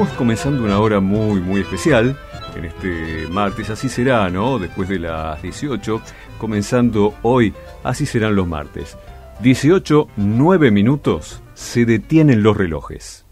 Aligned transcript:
estamos 0.00 0.16
comenzando 0.16 0.64
una 0.64 0.78
hora 0.78 0.98
muy, 1.00 1.40
muy 1.40 1.60
especial 1.60 2.16
en 2.56 2.64
este 2.64 3.26
martes. 3.28 3.68
Así 3.68 3.90
será, 3.90 4.30
¿no? 4.30 4.58
Después 4.58 4.88
de 4.88 4.98
las 4.98 5.42
18, 5.42 6.00
comenzando 6.38 7.12
hoy, 7.20 7.52
así 7.84 8.06
serán 8.06 8.34
los 8.34 8.46
martes. 8.46 8.96
18, 9.40 10.08
9 10.16 10.70
minutos, 10.70 11.42
se 11.52 11.84
detienen 11.84 12.42
los 12.42 12.56
relojes. 12.56 13.26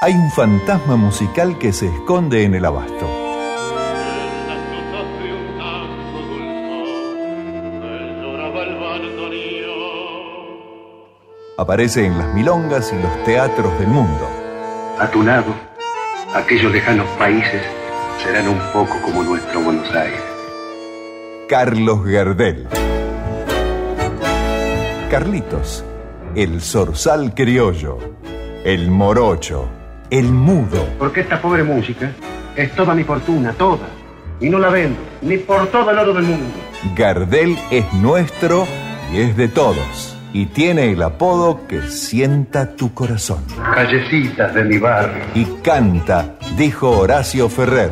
Hay 0.00 0.14
un 0.14 0.30
fantasma 0.32 0.96
musical 0.96 1.56
que 1.58 1.72
se 1.72 1.86
esconde 1.86 2.42
en 2.42 2.54
el 2.54 2.64
abasto. 2.64 3.21
Aparece 11.62 12.04
en 12.04 12.18
las 12.18 12.34
milongas 12.34 12.92
y 12.92 13.00
los 13.00 13.22
teatros 13.22 13.78
del 13.78 13.86
mundo. 13.86 14.28
A 14.98 15.08
tu 15.12 15.22
lado, 15.22 15.54
aquellos 16.34 16.72
lejanos 16.72 17.06
países 17.20 17.62
serán 18.20 18.48
un 18.48 18.58
poco 18.72 19.00
como 19.04 19.22
nuestro 19.22 19.60
Buenos 19.60 19.88
Aires. 19.94 20.20
Carlos 21.48 22.04
Gardel. 22.04 22.66
Carlitos, 25.08 25.84
el 26.34 26.60
zorzal 26.60 27.32
criollo, 27.32 27.98
el 28.64 28.90
morocho, 28.90 29.68
el 30.10 30.32
mudo. 30.32 30.84
Porque 30.98 31.20
esta 31.20 31.40
pobre 31.40 31.62
música 31.62 32.10
es 32.56 32.74
toda 32.74 32.92
mi 32.92 33.04
fortuna, 33.04 33.52
toda. 33.52 33.86
Y 34.40 34.48
no 34.48 34.58
la 34.58 34.68
vendo, 34.68 34.98
ni 35.20 35.36
por 35.36 35.68
todo 35.68 35.92
el 35.92 35.98
oro 36.00 36.12
del 36.12 36.24
mundo. 36.24 36.56
Gardel 36.96 37.56
es 37.70 37.84
nuestro 37.92 38.66
y 39.12 39.20
es 39.20 39.36
de 39.36 39.46
todos 39.46 40.11
y 40.32 40.46
tiene 40.46 40.92
el 40.92 41.02
apodo 41.02 41.66
que 41.66 41.82
sienta 41.82 42.74
tu 42.74 42.94
corazón. 42.94 43.44
Callecitas 43.74 44.54
de 44.54 44.64
mi 44.64 44.78
barrio. 44.78 45.24
Y 45.34 45.44
canta, 45.62 46.36
dijo 46.56 46.90
Horacio 46.90 47.48
Ferrer. 47.48 47.90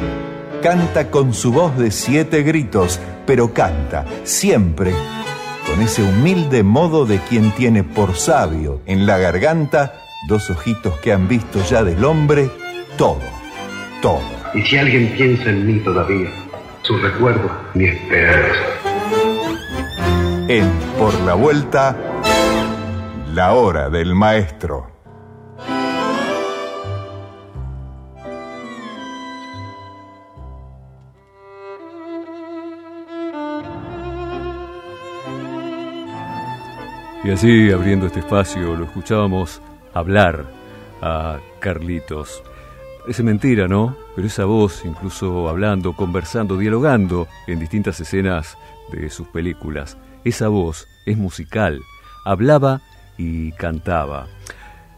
Canta 0.63 1.11
con 1.11 1.33
su 1.33 1.53
voz 1.53 1.77
de 1.79 1.91
siete 1.91 2.43
gritos, 2.43 3.01
pero 3.27 3.53
canta 3.53 4.05
siempre 4.25 4.93
con 5.71 5.81
ese 5.83 6.03
humilde 6.03 6.63
modo 6.63 7.07
de 7.07 7.19
quien 7.19 7.53
tiene 7.53 7.85
por 7.85 8.17
sabio 8.17 8.81
en 8.87 9.07
la 9.07 9.19
garganta 9.19 9.95
dos 10.29 10.51
ojitos 10.51 10.99
que 11.01 11.13
han 11.13 11.29
visto 11.29 11.63
ya 11.65 11.85
del 11.85 12.05
hombre 12.05 12.51
todo, 12.97 13.21
todo. 14.03 14.21
Y 14.53 14.63
si 14.63 14.77
alguien 14.77 15.13
piensa 15.17 15.49
en 15.49 15.67
mí 15.67 15.79
todavía, 15.81 16.29
su 16.83 16.99
recuerdo, 16.99 17.51
mi 17.75 17.87
esperanza. 17.87 18.61
En 20.49 20.69
Por 20.99 21.15
la 21.21 21.35
Vuelta 21.35 22.10
la 23.41 23.55
hora 23.55 23.89
del 23.89 24.15
maestro. 24.15 24.87
Y 37.25 37.31
así, 37.31 37.73
abriendo 37.73 38.05
este 38.05 38.19
espacio, 38.19 38.77
lo 38.77 38.85
escuchábamos 38.85 39.63
hablar 39.95 40.45
a 41.01 41.39
Carlitos. 41.61 42.43
Parece 43.01 43.23
mentira, 43.23 43.69
¿no? 43.69 43.97
Pero 44.15 44.27
esa 44.27 44.45
voz, 44.45 44.85
incluso 44.85 45.49
hablando, 45.49 45.95
conversando, 45.95 46.59
dialogando 46.59 47.27
en 47.47 47.59
distintas 47.59 47.99
escenas 48.01 48.59
de 48.93 49.09
sus 49.09 49.29
películas, 49.29 49.97
esa 50.25 50.49
voz 50.49 50.87
es 51.07 51.17
musical. 51.17 51.81
Hablaba 52.27 52.83
y 53.21 53.53
cantaba. 53.53 54.27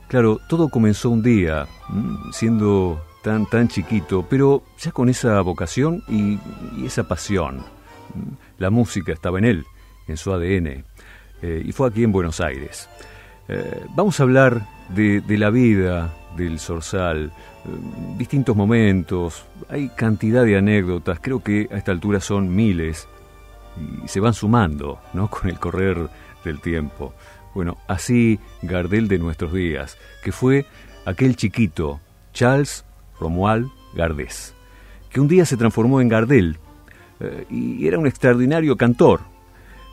Claro, 0.06 0.41
todo 0.49 0.69
comenzó 0.69 1.10
un 1.10 1.22
día, 1.22 1.66
siendo 2.31 3.03
tan, 3.22 3.47
tan 3.47 3.66
chiquito, 3.66 4.25
pero 4.28 4.62
ya 4.78 4.93
con 4.93 5.09
esa 5.09 5.41
vocación 5.41 6.05
y, 6.09 6.38
esa 6.87 7.09
pasión. 7.09 7.65
La 8.59 8.71
música 8.71 9.12
estaba 9.12 9.38
en 9.38 9.47
él, 9.47 9.65
en 10.06 10.16
su 10.16 10.33
ADN, 10.33 10.84
eh, 11.43 11.62
y 11.65 11.72
fue 11.72 11.88
aquí 11.88 12.05
en 12.05 12.12
Buenos 12.12 12.41
Aires. 12.41 12.88
Eh, 13.49 13.84
vamos 13.97 14.21
a 14.21 14.22
hablar 14.22 14.69
de, 14.91 15.22
la 15.27 15.50
vida 15.50 16.12
del 16.37 16.60
Zorzal, 16.60 17.27
eh, 17.27 17.31
distintos 18.19 18.54
momentos, 18.54 19.47
hay 19.69 19.89
cantidad 19.89 20.44
de 20.44 20.59
anécdotas, 20.59 21.19
creo 21.21 21.43
que 21.43 21.69
a 21.72 21.77
esta 21.77 21.91
altura 21.91 22.21
son 22.21 22.54
miles, 22.54 23.09
y 24.04 24.06
se 24.06 24.21
van 24.21 24.34
sumando 24.34 25.00
¿no? 25.12 25.28
con 25.31 25.49
el 25.49 25.59
correr 25.59 26.09
del 26.44 26.60
tiempo. 26.60 27.15
Bueno, 27.55 27.77
así 27.87 28.39
Gardel 28.63 29.09
de 29.09 29.19
nuestros 29.19 29.53
días, 29.53 29.99
que 30.23 30.33
fue 30.33 30.67
aquel 31.05 31.37
chiquito, 31.37 32.01
Charles 32.33 32.85
Romuald 33.21 33.69
Gardés, 33.95 34.55
que 35.11 35.21
un 35.21 35.29
día 35.29 35.45
se 35.45 35.57
transformó 35.57 36.01
en 36.01 36.09
Gardel 36.09 36.59
eh, 37.21 37.47
y 37.51 37.87
era 37.87 37.99
un 37.99 38.07
extraordinario 38.07 38.77
cantor. 38.77 39.21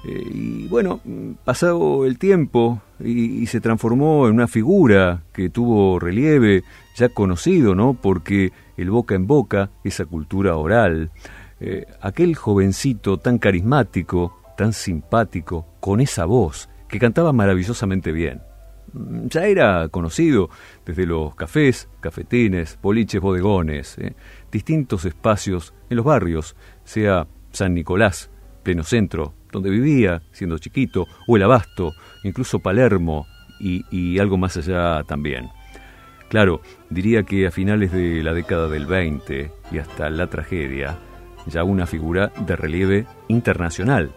Eh, 0.05 0.23
y 0.33 0.67
bueno, 0.67 1.01
pasado 1.43 2.05
el 2.05 2.17
tiempo 2.17 2.81
y, 3.03 3.45
se 3.47 3.59
transformó 3.59 4.27
en 4.27 4.35
una 4.35 4.47
figura 4.47 5.23
que 5.33 5.49
tuvo 5.49 5.99
relieve, 5.99 6.63
ya 6.95 7.09
conocido, 7.09 7.75
¿no? 7.75 7.93
Porque 7.93 8.53
el 8.77 8.89
boca 8.89 9.15
en 9.15 9.27
boca, 9.27 9.71
esa 9.83 10.05
cultura 10.05 10.55
oral, 10.55 11.11
eh, 11.59 11.85
aquel 12.01 12.35
jovencito 12.35 13.17
tan 13.17 13.37
carismático, 13.37 14.39
tan 14.55 14.71
simpático, 14.71 15.65
con 15.81 15.99
esa 15.99 16.23
voz, 16.23 16.69
que 16.89 16.99
cantaba 16.99 17.31
maravillosamente 17.31 18.11
bien. 18.11 18.41
Mm, 18.93 19.27
ya 19.27 19.45
era 19.45 19.87
conocido 19.89 20.49
desde 20.85 21.05
los 21.05 21.35
cafés, 21.35 21.89
cafetines, 22.01 22.77
boliches, 22.81 23.21
bodegones, 23.21 23.97
¿eh? 23.99 24.15
distintos 24.51 25.05
espacios 25.05 25.73
en 25.89 25.97
los 25.97 26.05
barrios, 26.05 26.55
sea 26.83 27.27
San 27.51 27.73
Nicolás, 27.73 28.31
pleno 28.63 28.83
centro, 28.83 29.35
donde 29.51 29.69
vivía 29.69 30.21
siendo 30.31 30.57
chiquito, 30.57 31.05
o 31.27 31.37
el 31.37 31.43
Abasto, 31.43 31.93
incluso 32.23 32.59
Palermo 32.59 33.25
y, 33.59 33.85
y 33.89 34.19
algo 34.19 34.37
más 34.37 34.57
allá 34.57 35.03
también. 35.03 35.49
Claro, 36.29 36.61
diría 36.91 37.23
que 37.23 37.47
a 37.47 37.51
finales 37.51 37.91
de 37.91 38.21
la 38.21 38.33
década 38.33 38.67
del 38.67 38.85
20 38.85 39.51
y 39.71 39.77
hasta 39.79 40.11
la 40.11 40.27
tragedia, 40.27 40.99
ya 41.47 41.63
una 41.63 41.87
figura 41.87 42.31
de 42.45 42.55
relieve 42.55 43.07
internacional, 43.27 44.11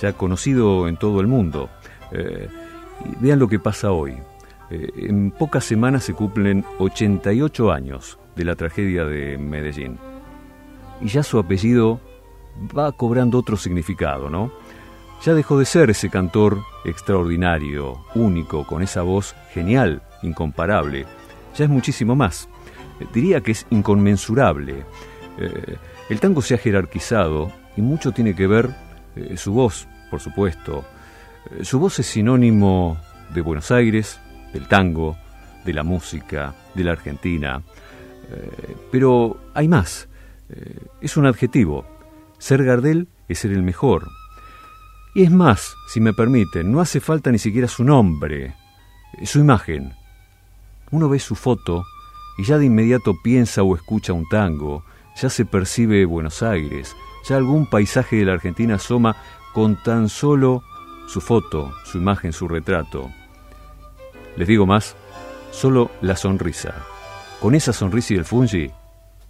ya 0.00 0.14
conocido 0.14 0.88
en 0.88 0.96
todo 0.96 1.20
el 1.20 1.26
mundo, 1.26 1.68
eh, 2.12 2.48
vean 3.20 3.38
lo 3.38 3.48
que 3.48 3.58
pasa 3.58 3.92
hoy. 3.92 4.16
Eh, 4.70 4.88
en 4.96 5.30
pocas 5.30 5.64
semanas 5.64 6.04
se 6.04 6.14
cumplen 6.14 6.64
88 6.78 7.72
años 7.72 8.18
de 8.36 8.44
la 8.44 8.56
tragedia 8.56 9.04
de 9.04 9.38
Medellín. 9.38 9.98
Y 11.00 11.08
ya 11.08 11.22
su 11.22 11.38
apellido 11.38 12.00
va 12.76 12.92
cobrando 12.92 13.38
otro 13.38 13.56
significado, 13.56 14.30
¿no? 14.30 14.52
Ya 15.24 15.34
dejó 15.34 15.58
de 15.58 15.66
ser 15.66 15.90
ese 15.90 16.08
cantor 16.08 16.58
extraordinario, 16.84 17.98
único, 18.14 18.66
con 18.66 18.82
esa 18.82 19.02
voz 19.02 19.34
genial, 19.52 20.02
incomparable. 20.22 21.06
Ya 21.56 21.64
es 21.64 21.70
muchísimo 21.70 22.16
más. 22.16 22.48
Eh, 23.00 23.06
diría 23.12 23.40
que 23.40 23.52
es 23.52 23.66
inconmensurable. 23.70 24.84
el 26.10 26.20
tango 26.20 26.42
se 26.42 26.54
ha 26.54 26.58
jerarquizado 26.58 27.50
y 27.74 27.80
mucho 27.80 28.12
tiene 28.12 28.34
que 28.34 28.46
ver 28.46 28.74
su 29.36 29.54
voz, 29.54 29.88
por 30.10 30.20
supuesto, 30.20 30.84
su 31.62 31.78
voz 31.78 31.98
es 31.98 32.06
sinónimo 32.06 32.98
de 33.34 33.40
Buenos 33.40 33.70
Aires, 33.70 34.20
del 34.52 34.68
tango, 34.68 35.16
de 35.64 35.72
la 35.72 35.82
música, 35.82 36.54
de 36.74 36.84
la 36.84 36.92
Argentina. 36.92 37.62
Eh, 38.30 38.76
pero 38.90 39.40
hay 39.54 39.68
más. 39.68 40.08
Eh, 40.48 40.78
es 41.00 41.16
un 41.16 41.26
adjetivo. 41.26 41.84
Ser 42.38 42.64
Gardel 42.64 43.08
es 43.28 43.40
ser 43.40 43.52
el 43.52 43.62
mejor. 43.62 44.08
Y 45.14 45.24
es 45.24 45.30
más, 45.30 45.74
si 45.88 46.00
me 46.00 46.12
permiten, 46.12 46.70
no 46.70 46.80
hace 46.80 47.00
falta 47.00 47.32
ni 47.32 47.38
siquiera 47.38 47.66
su 47.66 47.84
nombre, 47.84 48.54
su 49.24 49.40
imagen. 49.40 49.92
Uno 50.92 51.08
ve 51.08 51.18
su 51.18 51.34
foto 51.34 51.84
y 52.38 52.44
ya 52.44 52.58
de 52.58 52.66
inmediato 52.66 53.14
piensa 53.22 53.62
o 53.62 53.74
escucha 53.74 54.12
un 54.12 54.28
tango, 54.28 54.84
ya 55.20 55.28
se 55.28 55.44
percibe 55.44 56.04
Buenos 56.04 56.42
Aires, 56.42 56.94
ya 57.28 57.36
algún 57.36 57.66
paisaje 57.66 58.16
de 58.16 58.24
la 58.24 58.34
Argentina 58.34 58.76
asoma 58.76 59.16
con 59.52 59.82
tan 59.82 60.08
solo 60.08 60.62
su 61.10 61.20
foto, 61.20 61.74
su 61.82 61.98
imagen, 61.98 62.32
su 62.32 62.46
retrato. 62.46 63.10
Les 64.36 64.46
digo 64.46 64.64
más, 64.64 64.94
solo 65.50 65.90
la 66.02 66.14
sonrisa. 66.14 66.86
Con 67.40 67.56
esa 67.56 67.72
sonrisa 67.72 68.14
y 68.14 68.18
el 68.18 68.24
fungi, 68.24 68.70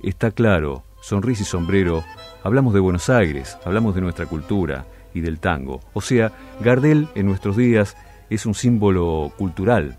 está 0.02 0.30
claro, 0.30 0.84
sonrisa 1.00 1.42
y 1.42 1.46
sombrero, 1.46 2.04
hablamos 2.44 2.74
de 2.74 2.80
Buenos 2.80 3.08
Aires, 3.08 3.56
hablamos 3.64 3.94
de 3.94 4.02
nuestra 4.02 4.26
cultura 4.26 4.84
y 5.14 5.22
del 5.22 5.40
tango. 5.40 5.80
O 5.94 6.02
sea, 6.02 6.32
Gardel 6.60 7.08
en 7.14 7.24
nuestros 7.24 7.56
días 7.56 7.96
es 8.28 8.44
un 8.44 8.54
símbolo 8.54 9.32
cultural. 9.38 9.96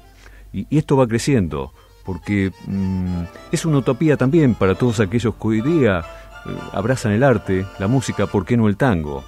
Y, 0.53 0.67
esto 0.77 0.95
va 0.97 1.07
creciendo, 1.07 1.73
porque 2.05 2.51
mm, 2.67 3.23
es 3.51 3.65
una 3.65 3.79
utopía 3.79 4.17
también 4.17 4.53
para 4.53 4.75
todos 4.75 4.99
aquellos 4.99 5.33
que 5.33 5.47
hoy 5.47 5.61
día 5.61 6.01
eh, 6.45 6.49
abrazan 6.73 7.13
el 7.13 7.23
arte, 7.23 7.65
la 7.79 7.87
música, 7.87 8.27
¿por 8.27 8.45
qué 8.45 8.55
no 8.55 8.67
el 8.67 8.77
tango? 8.77 9.23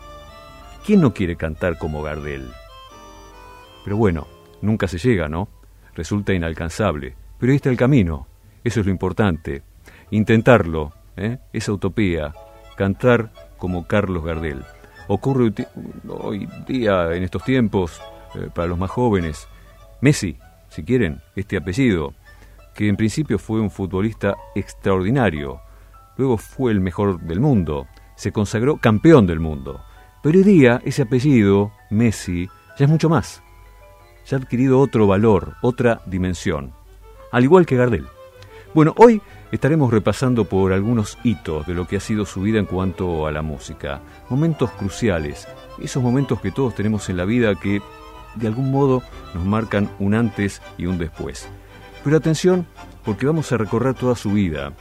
¿Quién 0.86 1.00
no 1.00 1.14
quiere 1.14 1.38
cantar 1.38 1.78
como 1.78 2.04
Gardel? 2.04 2.52
Pero 3.86 3.96
bueno, 3.96 4.28
nunca 4.62 4.90
se 4.90 4.98
llega, 4.98 5.30
¿no? 5.30 5.48
Resulta 5.96 6.34
inalcanzable. 6.34 7.16
Pero 7.40 7.52
ahí 7.52 7.56
está 7.56 7.70
el 7.70 7.78
camino. 7.78 8.28
Eso 8.66 8.82
es 8.82 8.86
lo 8.86 8.92
importante. 8.92 9.64
Intentarlo, 10.12 10.92
¿eh? 11.16 11.38
esa 11.54 11.72
utopía. 11.72 12.34
Cantar 12.76 13.32
como 13.58 13.88
Carlos 13.88 14.26
Gardel. 14.26 14.66
Ocurre 15.08 15.54
hoy 16.10 16.50
día, 16.68 17.14
en 17.14 17.24
estos 17.24 17.46
tiempos, 17.46 18.02
eh, 18.36 18.50
para 18.54 18.68
los 18.68 18.78
más 18.78 18.92
jóvenes, 18.92 19.48
Messi, 20.02 20.38
si 20.68 20.84
quieren, 20.84 21.22
este 21.38 21.56
apellido, 21.56 22.14
que 22.76 22.90
en 22.90 22.98
principio 22.98 23.40
fue 23.40 23.62
un 23.62 23.72
futbolista 23.72 24.36
extraordinario, 24.54 25.62
luego 26.18 26.38
fue 26.38 26.74
el 26.74 26.82
mejor 26.82 27.22
del 27.22 27.40
mundo, 27.40 27.88
se 28.16 28.34
consagró 28.34 28.78
campeón 28.78 29.28
del 29.28 29.40
mundo. 29.40 29.82
Pero 30.24 30.38
hoy 30.38 30.46
día 30.46 30.82
ese 30.86 31.02
apellido, 31.02 31.74
Messi, 31.90 32.48
ya 32.80 32.86
es 32.86 32.90
mucho 32.90 33.10
más. 33.10 33.44
Ya 34.26 34.38
ha 34.38 34.40
adquirido 34.40 34.80
otro 34.80 35.06
valor, 35.06 35.56
otra 35.62 36.02
dimensión. 36.06 36.72
Al 37.34 37.44
igual 37.44 37.66
que 37.66 37.76
Gardel. 37.76 38.08
Bueno, 38.74 38.94
hoy 38.96 39.22
estaremos 39.52 39.92
repasando 39.92 40.46
por 40.46 40.72
algunos 40.72 41.18
hitos 41.26 41.68
de 41.68 41.74
lo 41.74 41.86
que 41.86 41.98
ha 41.98 42.00
sido 42.00 42.26
su 42.26 42.42
vida 42.42 42.58
en 42.58 42.66
cuanto 42.66 43.28
a 43.28 43.34
la 43.34 43.42
música. 43.42 44.00
Momentos 44.30 44.72
cruciales, 44.72 45.46
esos 45.82 46.02
momentos 46.02 46.40
que 46.40 46.52
todos 46.52 46.74
tenemos 46.74 47.10
en 47.10 47.18
la 47.18 47.26
vida 47.26 47.56
que 47.56 47.82
de 48.36 48.48
algún 48.48 48.72
modo 48.72 49.04
nos 49.34 49.44
marcan 49.44 49.90
un 50.00 50.14
antes 50.14 50.62
y 50.78 50.86
un 50.86 50.98
después. 51.00 51.50
Pero 52.02 52.16
atención, 52.16 52.66
porque 53.04 53.26
vamos 53.26 53.52
a 53.52 53.58
recorrer 53.58 53.94
toda 53.94 54.16
su 54.16 54.32
vida. 54.32 54.72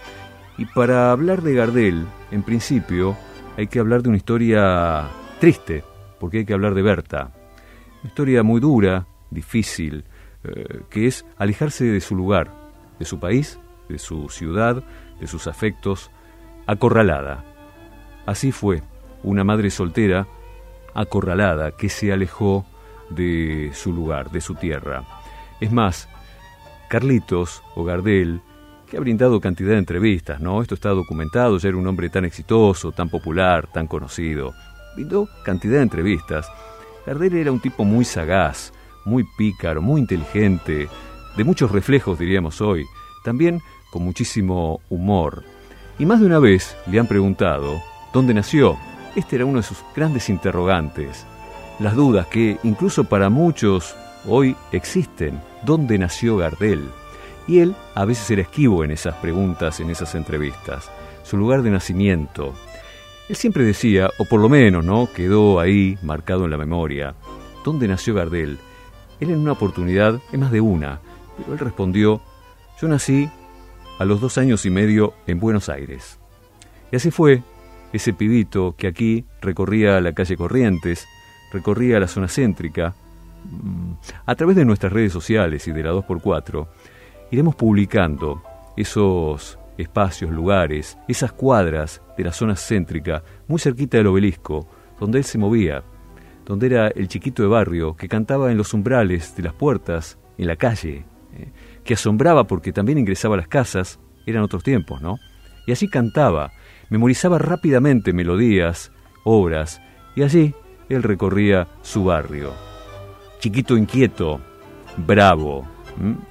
Y 0.56 0.66
para 0.66 1.10
hablar 1.10 1.42
de 1.42 1.54
Gardel, 1.54 2.06
en 2.30 2.44
principio, 2.44 3.16
hay 3.56 3.66
que 3.66 3.80
hablar 3.80 4.04
de 4.04 4.08
una 4.10 4.18
historia 4.18 5.10
triste, 5.42 5.82
porque 6.20 6.38
hay 6.38 6.44
que 6.44 6.52
hablar 6.52 6.72
de 6.72 6.82
Berta. 6.82 7.32
Una 8.00 8.08
historia 8.08 8.44
muy 8.44 8.60
dura, 8.60 9.08
difícil, 9.28 10.04
eh, 10.44 10.82
que 10.88 11.08
es 11.08 11.26
alejarse 11.36 11.84
de 11.84 12.00
su 12.00 12.14
lugar, 12.14 12.48
de 13.00 13.04
su 13.04 13.18
país, 13.18 13.58
de 13.88 13.98
su 13.98 14.28
ciudad, 14.28 14.84
de 15.18 15.26
sus 15.26 15.48
afectos, 15.48 16.12
acorralada. 16.68 17.44
Así 18.24 18.52
fue, 18.52 18.84
una 19.24 19.42
madre 19.42 19.70
soltera, 19.70 20.28
acorralada, 20.94 21.72
que 21.72 21.88
se 21.88 22.12
alejó 22.12 22.64
de 23.10 23.72
su 23.74 23.92
lugar, 23.92 24.30
de 24.30 24.40
su 24.40 24.54
tierra. 24.54 25.02
Es 25.60 25.72
más, 25.72 26.08
Carlitos 26.88 27.64
o 27.74 27.82
Gardel, 27.82 28.42
que 28.88 28.96
ha 28.96 29.00
brindado 29.00 29.40
cantidad 29.40 29.70
de 29.70 29.78
entrevistas, 29.78 30.40
¿no? 30.40 30.62
Esto 30.62 30.76
está 30.76 30.90
documentado, 30.90 31.58
ya 31.58 31.68
era 31.68 31.78
un 31.78 31.86
hombre 31.88 32.10
tan 32.10 32.24
exitoso, 32.24 32.92
tan 32.92 33.08
popular, 33.08 33.66
tan 33.72 33.88
conocido 33.88 34.54
brindó 34.94 35.28
cantidad 35.44 35.76
de 35.76 35.82
entrevistas. 35.82 36.50
Gardel 37.06 37.34
era 37.34 37.52
un 37.52 37.60
tipo 37.60 37.84
muy 37.84 38.04
sagaz, 38.04 38.72
muy 39.04 39.24
pícaro, 39.36 39.82
muy 39.82 40.00
inteligente, 40.00 40.88
de 41.36 41.44
muchos 41.44 41.70
reflejos 41.70 42.18
diríamos 42.18 42.60
hoy, 42.60 42.86
también 43.24 43.62
con 43.90 44.04
muchísimo 44.04 44.80
humor. 44.90 45.44
Y 45.98 46.04
más 46.04 46.20
de 46.20 46.26
una 46.26 46.38
vez 46.38 46.76
le 46.86 46.98
han 46.98 47.06
preguntado 47.06 47.80
dónde 48.12 48.34
nació. 48.34 48.76
Este 49.16 49.36
era 49.36 49.46
uno 49.46 49.58
de 49.58 49.62
sus 49.62 49.78
grandes 49.96 50.28
interrogantes. 50.28 51.26
Las 51.78 51.96
dudas 51.96 52.26
que 52.26 52.58
incluso 52.62 53.04
para 53.04 53.30
muchos 53.30 53.94
hoy 54.26 54.56
existen. 54.72 55.40
¿Dónde 55.64 55.98
nació 55.98 56.36
Gardel? 56.36 56.88
Y 57.46 57.60
él 57.60 57.74
a 57.94 58.04
veces 58.04 58.30
era 58.30 58.42
esquivo 58.42 58.84
en 58.84 58.90
esas 58.90 59.14
preguntas, 59.16 59.80
en 59.80 59.90
esas 59.90 60.14
entrevistas. 60.14 60.90
Su 61.22 61.36
lugar 61.36 61.62
de 61.62 61.70
nacimiento, 61.70 62.54
él 63.32 63.36
siempre 63.36 63.64
decía, 63.64 64.10
o 64.18 64.26
por 64.26 64.42
lo 64.42 64.50
menos, 64.50 64.84
¿no? 64.84 65.08
Quedó 65.10 65.58
ahí 65.58 65.96
marcado 66.02 66.44
en 66.44 66.50
la 66.50 66.58
memoria. 66.58 67.14
¿Dónde 67.64 67.88
nació 67.88 68.12
Gardel? 68.12 68.58
Él 69.20 69.30
en 69.30 69.38
una 69.38 69.52
oportunidad, 69.52 70.20
es 70.30 70.38
más 70.38 70.52
de 70.52 70.60
una, 70.60 71.00
pero 71.38 71.54
él 71.54 71.58
respondió, 71.58 72.20
yo 72.78 72.88
nací 72.88 73.30
a 73.98 74.04
los 74.04 74.20
dos 74.20 74.36
años 74.36 74.66
y 74.66 74.70
medio 74.70 75.14
en 75.26 75.40
Buenos 75.40 75.70
Aires. 75.70 76.18
Y 76.90 76.96
así 76.96 77.10
fue, 77.10 77.42
ese 77.94 78.12
pibito 78.12 78.74
que 78.76 78.86
aquí 78.86 79.24
recorría 79.40 79.98
la 80.02 80.12
calle 80.12 80.36
Corrientes, 80.36 81.06
recorría 81.54 82.00
la 82.00 82.08
zona 82.08 82.28
céntrica, 82.28 82.94
mm, 83.44 83.92
a 84.26 84.34
través 84.34 84.56
de 84.56 84.66
nuestras 84.66 84.92
redes 84.92 85.10
sociales 85.10 85.66
y 85.66 85.72
de 85.72 85.82
la 85.82 85.92
2x4, 85.92 86.68
iremos 87.30 87.54
publicando 87.54 88.42
esos 88.76 89.58
espacios, 89.82 90.30
lugares, 90.30 90.98
esas 91.08 91.32
cuadras 91.32 92.02
de 92.16 92.24
la 92.24 92.32
zona 92.32 92.56
céntrica, 92.56 93.22
muy 93.48 93.58
cerquita 93.58 93.98
del 93.98 94.06
obelisco, 94.08 94.68
donde 94.98 95.18
él 95.18 95.24
se 95.24 95.38
movía, 95.38 95.82
donde 96.44 96.66
era 96.66 96.88
el 96.88 97.08
chiquito 97.08 97.42
de 97.42 97.48
barrio 97.48 97.96
que 97.96 98.08
cantaba 98.08 98.50
en 98.50 98.58
los 98.58 98.74
umbrales 98.74 99.36
de 99.36 99.42
las 99.42 99.54
puertas, 99.54 100.18
en 100.38 100.46
la 100.46 100.56
calle, 100.56 101.04
eh, 101.34 101.52
que 101.84 101.94
asombraba 101.94 102.44
porque 102.44 102.72
también 102.72 102.98
ingresaba 102.98 103.34
a 103.34 103.38
las 103.38 103.48
casas, 103.48 104.00
eran 104.26 104.42
otros 104.42 104.62
tiempos, 104.62 105.02
¿no? 105.02 105.16
Y 105.66 105.72
así 105.72 105.88
cantaba, 105.88 106.52
memorizaba 106.90 107.38
rápidamente 107.38 108.12
melodías, 108.12 108.92
obras, 109.24 109.80
y 110.14 110.22
allí 110.22 110.54
él 110.88 111.02
recorría 111.02 111.68
su 111.82 112.04
barrio. 112.04 112.52
Chiquito 113.40 113.76
inquieto, 113.76 114.40
bravo, 114.96 115.66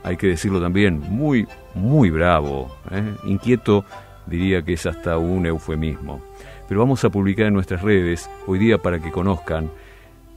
hay 0.03 0.17
que 0.17 0.27
decirlo 0.27 0.61
también, 0.61 0.99
muy, 0.99 1.47
muy 1.75 2.09
bravo, 2.09 2.75
¿eh? 2.91 3.15
inquieto 3.23 3.85
diría 4.25 4.61
que 4.61 4.73
es 4.73 4.85
hasta 4.85 5.17
un 5.17 5.45
eufemismo. 5.45 6.21
Pero 6.67 6.79
vamos 6.79 7.03
a 7.03 7.09
publicar 7.09 7.47
en 7.47 7.53
nuestras 7.53 7.81
redes 7.81 8.29
hoy 8.47 8.59
día 8.59 8.77
para 8.77 8.99
que 8.99 9.11
conozcan 9.11 9.69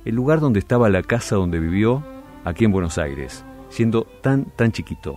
el 0.05 0.15
lugar 0.15 0.41
donde 0.41 0.59
estaba 0.59 0.89
la 0.89 1.03
casa 1.03 1.37
donde 1.37 1.59
vivió 1.59 2.03
aquí 2.45 2.65
en 2.65 2.73
Buenos 2.73 2.99
Aires, 2.99 3.45
siendo 3.69 4.05
tan, 4.21 4.45
tan 4.57 4.73
chiquito. 4.73 5.17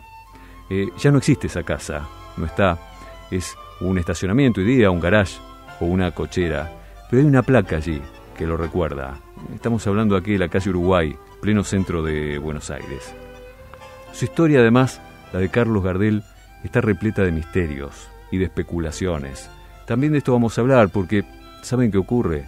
Eh, 0.70 0.90
ya 0.98 1.12
no 1.12 1.18
existe 1.18 1.48
esa 1.48 1.64
casa, 1.64 2.08
no 2.38 2.46
está, 2.46 2.78
es 3.32 3.56
un 3.82 3.98
estacionamiento 3.98 4.62
hoy 4.62 4.68
día, 4.68 4.92
un 4.92 5.00
garage 5.00 5.40
o 5.80 5.86
una 5.86 6.12
cochera, 6.12 6.72
pero 7.10 7.22
hay 7.22 7.28
una 7.28 7.44
placa 7.44 7.78
allí 7.78 8.02
que 8.38 8.46
lo 8.46 8.58
recuerda. 8.58 9.20
Estamos 9.54 9.86
hablando 9.88 10.16
aquí 10.16 10.34
de 10.34 10.40
la 10.40 10.50
calle 10.50 10.70
Uruguay, 10.70 11.16
pleno 11.42 11.64
centro 11.64 12.04
de 12.04 12.38
Buenos 12.38 12.70
Aires. 12.70 13.14
Su 14.14 14.26
historia, 14.26 14.60
además, 14.60 15.02
la 15.34 15.40
de 15.40 15.50
Carlos 15.50 15.84
Gardel, 15.84 16.24
está 16.64 16.82
repleta 16.82 17.24
de 17.24 17.32
misterios 17.32 18.10
y 18.32 18.38
de 18.38 18.46
especulaciones. 18.46 19.50
También 19.86 20.12
de 20.12 20.20
esto 20.20 20.34
vamos 20.34 20.58
a 20.58 20.62
hablar 20.62 20.90
porque, 20.90 21.24
¿saben 21.62 21.92
qué 21.92 21.98
ocurre? 21.98 22.46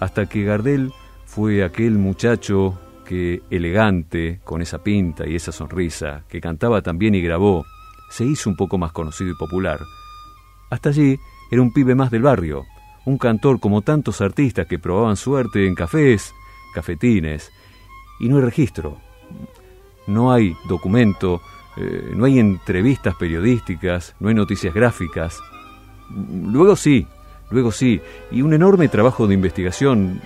Hasta 0.00 0.26
que 0.26 0.44
Gardel 0.44 0.92
fue 1.24 1.64
aquel 1.64 1.92
muchacho 1.92 2.78
que, 3.04 3.42
elegante, 3.50 4.40
con 4.44 4.60
esa 4.60 4.82
pinta 4.82 5.26
y 5.26 5.34
esa 5.34 5.52
sonrisa, 5.52 6.24
que 6.28 6.40
cantaba 6.40 6.82
también 6.82 7.14
y 7.14 7.22
grabó, 7.22 7.64
se 8.10 8.24
hizo 8.24 8.50
un 8.50 8.56
poco 8.56 8.76
más 8.76 8.92
conocido 8.92 9.30
y 9.30 9.34
popular. 9.34 9.78
Hasta 10.70 10.90
allí 10.90 11.18
era 11.50 11.62
un 11.62 11.72
pibe 11.72 11.94
más 11.94 12.10
del 12.10 12.22
barrio, 12.22 12.66
un 13.06 13.16
cantor 13.16 13.60
como 13.60 13.82
tantos 13.82 14.20
artistas 14.20 14.66
que 14.66 14.78
probaban 14.78 15.16
suerte 15.16 15.66
en 15.66 15.74
cafés, 15.74 16.34
cafetines, 16.74 17.50
y 18.20 18.28
no 18.28 18.36
hay 18.36 18.42
registro 18.42 19.07
no 20.08 20.32
hay 20.32 20.56
documento, 20.68 21.40
eh, 21.76 22.12
no 22.14 22.24
hay 22.24 22.40
entrevistas 22.40 23.14
periodísticas, 23.14 24.16
no 24.18 24.28
hay 24.28 24.34
noticias 24.34 24.74
gráficas. 24.74 25.38
Luego 26.10 26.74
sí, 26.74 27.06
luego 27.50 27.70
sí, 27.70 28.00
y 28.30 28.42
un 28.42 28.52
enorme 28.54 28.88
trabajo 28.88 29.26
de 29.26 29.34
investigación 29.34 30.20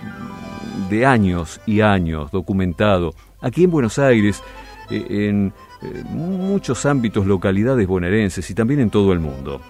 de 0.89 1.05
años 1.05 1.61
y 1.65 1.81
años 1.81 2.31
documentado, 2.31 3.13
aquí 3.41 3.65
en 3.65 3.71
Buenos 3.71 3.99
Aires, 3.99 4.41
eh, 4.89 5.05
en 5.27 5.53
eh, 5.81 6.03
muchos 6.09 6.85
ámbitos, 6.85 7.27
localidades 7.27 7.87
bonaerenses 7.87 8.49
y 8.49 8.55
también 8.55 8.79
en 8.79 8.89
todo 8.89 9.13
el 9.13 9.19
mundo. 9.19 9.61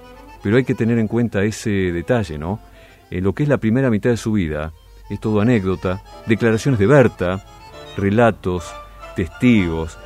Pero 0.41 0.57
hay 0.57 0.63
que 0.63 0.75
tener 0.75 0.99
en 0.99 1.07
cuenta 1.07 1.43
ese 1.43 1.69
detalle, 1.69 2.37
¿no? 2.37 2.59
En 3.09 3.23
lo 3.23 3.33
que 3.33 3.43
es 3.43 3.49
la 3.49 3.57
primera 3.57 3.89
mitad 3.89 4.09
de 4.09 4.17
su 4.17 4.33
vida, 4.33 4.73
es 5.09 5.19
todo 5.19 5.41
anécdota, 5.41 6.01
declaraciones 6.27 6.79
de 6.79 6.87
Berta, 6.87 7.45
relatos, 7.97 8.73
testigos, 9.15 9.97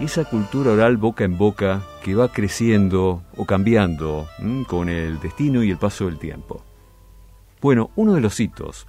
esa 0.00 0.24
cultura 0.24 0.72
oral 0.72 0.96
boca 0.96 1.24
en 1.24 1.38
boca 1.38 1.82
que 2.02 2.14
va 2.14 2.28
creciendo 2.28 3.22
o 3.36 3.44
cambiando 3.44 4.28
con 4.66 4.88
el 4.88 5.20
destino 5.20 5.62
y 5.62 5.70
el 5.70 5.78
paso 5.78 6.06
del 6.06 6.18
tiempo. 6.18 6.62
Bueno, 7.60 7.90
uno 7.96 8.14
de 8.14 8.20
los 8.20 8.38
hitos 8.40 8.86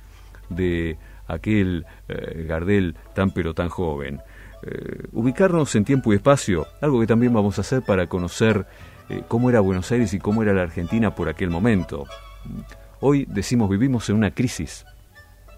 de 0.50 0.98
aquel 1.28 1.86
eh, 2.08 2.46
Gardel 2.48 2.96
tan 3.14 3.32
pero 3.32 3.54
tan 3.54 3.70
joven, 3.70 4.20
eh, 4.64 5.08
ubicarnos 5.14 5.76
en 5.76 5.86
tiempo 5.86 6.12
y 6.12 6.18
espacio, 6.18 6.68
algo 6.82 7.00
que 7.00 7.08
también 7.08 7.34
vamos 7.34 7.58
a 7.58 7.62
hacer 7.62 7.84
para 7.84 8.08
conocer 8.08 8.66
eh, 9.10 9.24
cómo 9.28 9.50
era 9.50 9.60
Buenos 9.60 9.92
Aires 9.92 10.14
y 10.14 10.20
cómo 10.20 10.44
era 10.44 10.54
la 10.54 10.64
Argentina 10.64 11.14
por 11.14 11.30
aquel 11.30 11.50
momento. 11.50 12.06
Hoy 13.00 13.26
decimos 13.30 13.70
vivimos 13.70 14.10
en 14.10 14.16
una 14.16 14.32
crisis, 14.32 14.86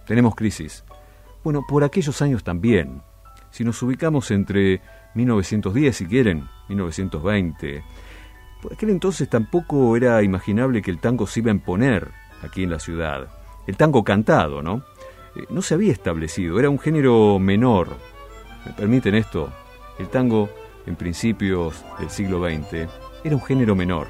tenemos 0.05 0.35
crisis. 0.35 0.83
Bueno, 1.43 1.65
por 1.67 1.83
aquellos 1.83 2.21
años 2.21 2.43
también. 2.43 3.01
Si 3.57 3.63
nos 3.63 3.81
ubicamos 3.81 4.29
entre 4.29 4.81
1910 5.15 5.97
si 5.97 6.05
quieren, 6.05 6.47
1920. 6.69 7.83
Por 8.61 8.73
aquel 8.73 8.91
entonces 8.91 9.27
tampoco 9.27 9.97
era 9.97 10.21
imaginable 10.21 10.83
que 10.83 10.91
el 10.91 10.99
tango 10.99 11.25
se 11.25 11.39
iba 11.39 11.49
a 11.49 11.55
imponer 11.55 12.11
aquí 12.43 12.61
en 12.61 12.69
la 12.69 12.77
ciudad. 12.77 13.27
El 13.65 13.75
tango 13.75 14.03
cantado, 14.03 14.61
¿no? 14.61 14.83
Eh, 15.35 15.47
no 15.49 15.63
se 15.63 15.73
había 15.73 15.91
establecido, 15.91 16.59
era 16.59 16.69
un 16.69 16.77
género 16.77 17.39
menor, 17.39 17.97
¿Me 18.63 18.73
permiten 18.73 19.15
esto? 19.15 19.49
El 19.97 20.09
tango, 20.09 20.51
en 20.85 20.95
principios 20.95 21.83
del 21.97 22.11
siglo 22.11 22.47
XX, 22.47 22.87
era 23.23 23.35
un 23.35 23.41
género 23.41 23.73
menor. 23.73 24.05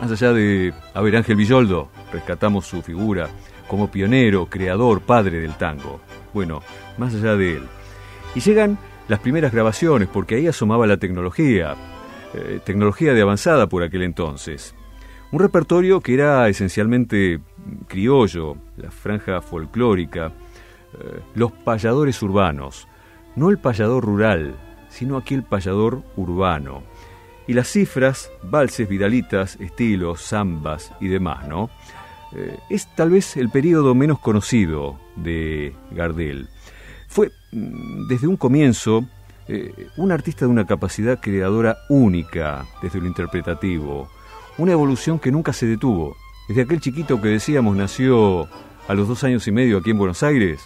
Más 0.00 0.10
allá 0.10 0.32
de, 0.32 0.72
a 0.94 1.02
ver, 1.02 1.14
Ángel 1.14 1.36
Villoldo, 1.36 1.90
rescatamos 2.10 2.64
su 2.64 2.80
figura 2.80 3.28
como 3.68 3.90
pionero, 3.90 4.46
creador, 4.46 5.02
padre 5.02 5.40
del 5.40 5.58
tango. 5.58 6.00
Bueno, 6.32 6.62
más 6.96 7.14
allá 7.14 7.36
de 7.36 7.56
él. 7.56 7.68
Y 8.34 8.40
llegan 8.40 8.78
las 9.08 9.20
primeras 9.20 9.52
grabaciones, 9.52 10.08
porque 10.08 10.36
ahí 10.36 10.46
asomaba 10.46 10.86
la 10.86 10.98
tecnología, 10.98 11.74
eh, 12.34 12.60
tecnología 12.64 13.14
de 13.14 13.22
avanzada 13.22 13.68
por 13.68 13.82
aquel 13.82 14.02
entonces. 14.02 14.74
Un 15.32 15.40
repertorio 15.40 16.00
que 16.00 16.14
era 16.14 16.48
esencialmente 16.48 17.40
criollo, 17.86 18.56
la 18.76 18.90
franja 18.90 19.40
folclórica, 19.40 20.32
eh, 20.94 21.20
los 21.34 21.52
payadores 21.52 22.22
urbanos, 22.22 22.88
no 23.36 23.50
el 23.50 23.58
payador 23.58 24.04
rural, 24.04 24.56
sino 24.88 25.16
aquel 25.16 25.42
payador 25.42 26.02
urbano. 26.16 26.82
Y 27.46 27.54
las 27.54 27.68
cifras, 27.68 28.30
valses, 28.42 28.88
vidalitas, 28.88 29.56
estilos, 29.60 30.22
zambas 30.22 30.92
y 31.00 31.08
demás, 31.08 31.48
¿no? 31.48 31.70
Eh, 32.34 32.58
es 32.68 32.94
tal 32.94 33.10
vez 33.10 33.36
el 33.36 33.48
periodo 33.48 33.94
menos 33.94 34.18
conocido 34.18 34.98
de 35.16 35.74
Gardel. 35.90 36.48
Fue 37.08 37.32
mm, 37.52 38.06
desde 38.06 38.28
un 38.28 38.36
comienzo 38.36 39.04
un 39.96 40.12
artista 40.12 40.44
de 40.44 40.50
una 40.50 40.66
capacidad 40.66 41.20
creadora 41.20 41.78
única 41.88 42.66
desde 42.82 43.00
lo 43.00 43.06
interpretativo, 43.06 44.08
una 44.58 44.72
evolución 44.72 45.18
que 45.18 45.32
nunca 45.32 45.52
se 45.52 45.66
detuvo. 45.66 46.16
Desde 46.48 46.62
aquel 46.62 46.80
chiquito 46.80 47.20
que 47.20 47.28
decíamos 47.28 47.76
nació 47.76 48.48
a 48.88 48.94
los 48.94 49.08
dos 49.08 49.24
años 49.24 49.46
y 49.48 49.52
medio 49.52 49.78
aquí 49.78 49.90
en 49.90 49.98
Buenos 49.98 50.22
Aires, 50.22 50.60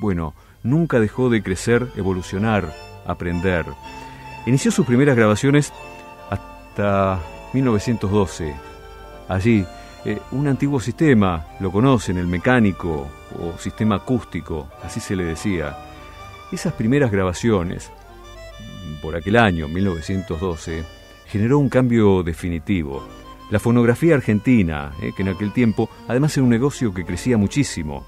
bueno, 0.00 0.34
nunca 0.62 1.00
dejó 1.00 1.28
de 1.28 1.42
crecer, 1.42 1.88
evolucionar, 1.96 2.72
aprender. 3.06 3.66
Inició 4.46 4.70
sus 4.70 4.86
primeras 4.86 5.16
grabaciones 5.16 5.72
hasta 6.30 7.20
1912. 7.52 8.54
Allí, 9.28 9.66
eh, 10.04 10.18
un 10.32 10.48
antiguo 10.48 10.80
sistema, 10.80 11.46
lo 11.60 11.70
conocen, 11.70 12.18
el 12.18 12.26
mecánico 12.26 13.08
o 13.38 13.58
sistema 13.58 13.96
acústico, 13.96 14.68
así 14.82 14.98
se 14.98 15.14
le 15.14 15.24
decía. 15.24 15.76
Esas 16.50 16.72
primeras 16.72 17.12
grabaciones, 17.12 17.90
por 19.00 19.14
aquel 19.14 19.36
año, 19.36 19.68
1912, 19.68 20.84
generó 21.26 21.58
un 21.58 21.68
cambio 21.68 22.22
definitivo. 22.22 23.02
La 23.50 23.60
fonografía 23.60 24.14
argentina, 24.14 24.92
eh, 25.00 25.12
que 25.16 25.22
en 25.22 25.28
aquel 25.28 25.52
tiempo 25.52 25.88
además 26.08 26.36
era 26.36 26.44
un 26.44 26.50
negocio 26.50 26.92
que 26.92 27.04
crecía 27.04 27.36
muchísimo. 27.36 28.04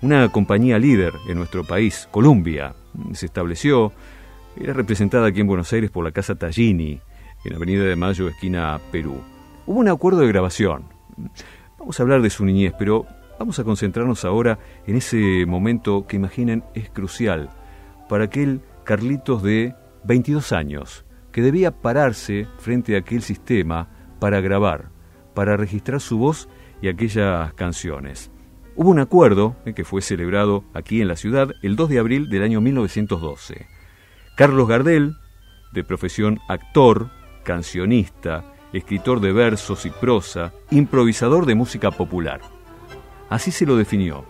Una 0.00 0.30
compañía 0.30 0.78
líder 0.78 1.12
en 1.28 1.36
nuestro 1.36 1.64
país, 1.64 2.08
Columbia, 2.10 2.74
se 3.12 3.26
estableció, 3.26 3.92
era 4.58 4.72
representada 4.72 5.26
aquí 5.26 5.40
en 5.40 5.46
Buenos 5.46 5.72
Aires 5.72 5.90
por 5.90 6.04
la 6.04 6.12
Casa 6.12 6.34
Tallini, 6.34 7.00
en 7.44 7.54
Avenida 7.54 7.84
de 7.84 7.96
Mayo, 7.96 8.28
esquina 8.28 8.80
Perú. 8.90 9.20
Hubo 9.66 9.80
un 9.80 9.88
acuerdo 9.88 10.20
de 10.20 10.28
grabación. 10.28 10.95
Vamos 11.78 11.98
a 11.98 12.02
hablar 12.02 12.22
de 12.22 12.30
su 12.30 12.44
niñez, 12.44 12.72
pero 12.78 13.06
vamos 13.38 13.58
a 13.58 13.64
concentrarnos 13.64 14.24
ahora 14.24 14.58
en 14.86 14.96
ese 14.96 15.44
momento 15.46 16.06
que 16.06 16.16
imaginen 16.16 16.64
es 16.74 16.90
crucial 16.90 17.50
para 18.08 18.24
aquel 18.24 18.60
Carlitos 18.84 19.42
de 19.42 19.74
22 20.04 20.52
años, 20.52 21.04
que 21.32 21.42
debía 21.42 21.72
pararse 21.72 22.46
frente 22.58 22.94
a 22.94 23.00
aquel 23.00 23.22
sistema 23.22 23.88
para 24.20 24.40
grabar, 24.40 24.90
para 25.34 25.56
registrar 25.56 26.00
su 26.00 26.18
voz 26.18 26.48
y 26.80 26.88
aquellas 26.88 27.52
canciones. 27.54 28.30
Hubo 28.76 28.90
un 28.90 29.00
acuerdo 29.00 29.56
eh, 29.64 29.74
que 29.74 29.84
fue 29.84 30.02
celebrado 30.02 30.64
aquí 30.74 31.00
en 31.00 31.08
la 31.08 31.16
ciudad 31.16 31.48
el 31.62 31.76
2 31.76 31.88
de 31.88 31.98
abril 31.98 32.28
del 32.28 32.42
año 32.42 32.60
1912. 32.60 33.66
Carlos 34.36 34.68
Gardel, 34.68 35.14
de 35.72 35.82
profesión 35.82 36.38
actor, 36.48 37.10
cancionista, 37.42 38.44
escritor 38.72 39.20
de 39.20 39.32
versos 39.32 39.86
y 39.86 39.90
prosa, 39.90 40.52
improvisador 40.70 41.46
de 41.46 41.54
música 41.54 41.90
popular. 41.90 42.40
Así 43.28 43.50
se 43.50 43.66
lo 43.66 43.76
definió. 43.76 44.24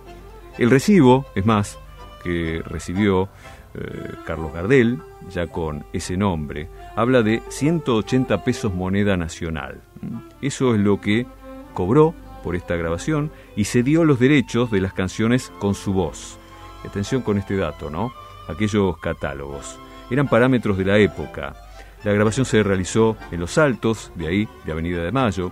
El 0.59 0.71
recibo, 0.71 1.27
es 1.35 1.45
más, 1.45 1.79
que 2.23 2.63
recibió 2.65 3.29
eh, 3.75 4.15
Carlos 4.25 4.53
Gardel, 4.55 5.01
ya 5.31 5.47
con 5.49 5.85
ese 5.93 6.17
nombre, 6.17 6.69
habla 6.95 7.23
de 7.23 7.43
180 7.49 8.43
pesos 8.43 8.73
moneda 8.73 9.17
nacional. 9.17 9.83
Eso 10.41 10.75
es 10.75 10.81
lo 10.81 11.01
que 11.01 11.27
cobró 11.75 12.15
por 12.43 12.57
esta 12.57 12.77
grabación 12.77 13.31
y 13.55 13.65
se 13.65 13.83
dio 13.83 14.05
los 14.05 14.19
derechos 14.19 14.71
de 14.71 14.81
las 14.81 14.93
canciones 14.93 15.53
con 15.59 15.75
su 15.75 15.93
voz. 15.93 16.39
atención 16.85 17.21
con 17.23 17.37
este 17.37 17.57
dato, 17.57 17.91
¿no? 17.91 18.13
Aquellos 18.49 18.97
catálogos. 18.99 19.77
Eran 20.11 20.29
parámetros 20.29 20.79
de 20.79 20.85
la 20.85 20.99
época. 20.99 21.57
La 22.05 22.13
grabación 22.13 22.47
se 22.47 22.63
realizó 22.63 23.17
en 23.31 23.41
Los 23.41 23.59
Altos, 23.59 24.13
de 24.15 24.29
ahí, 24.29 24.49
de 24.65 24.73
Avenida 24.73 25.03
de 25.03 25.13
Mayo, 25.13 25.51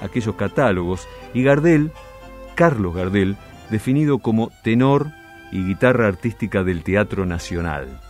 aquellos 0.00 0.34
catálogos, 0.34 1.06
y 1.34 1.42
Gardel, 1.42 1.92
Carlos 2.54 2.94
Gardel, 2.94 3.36
definido 3.70 4.18
como 4.18 4.50
tenor 4.62 5.08
y 5.52 5.64
guitarra 5.64 6.08
artística 6.08 6.64
del 6.64 6.82
Teatro 6.82 7.26
Nacional. 7.26 8.00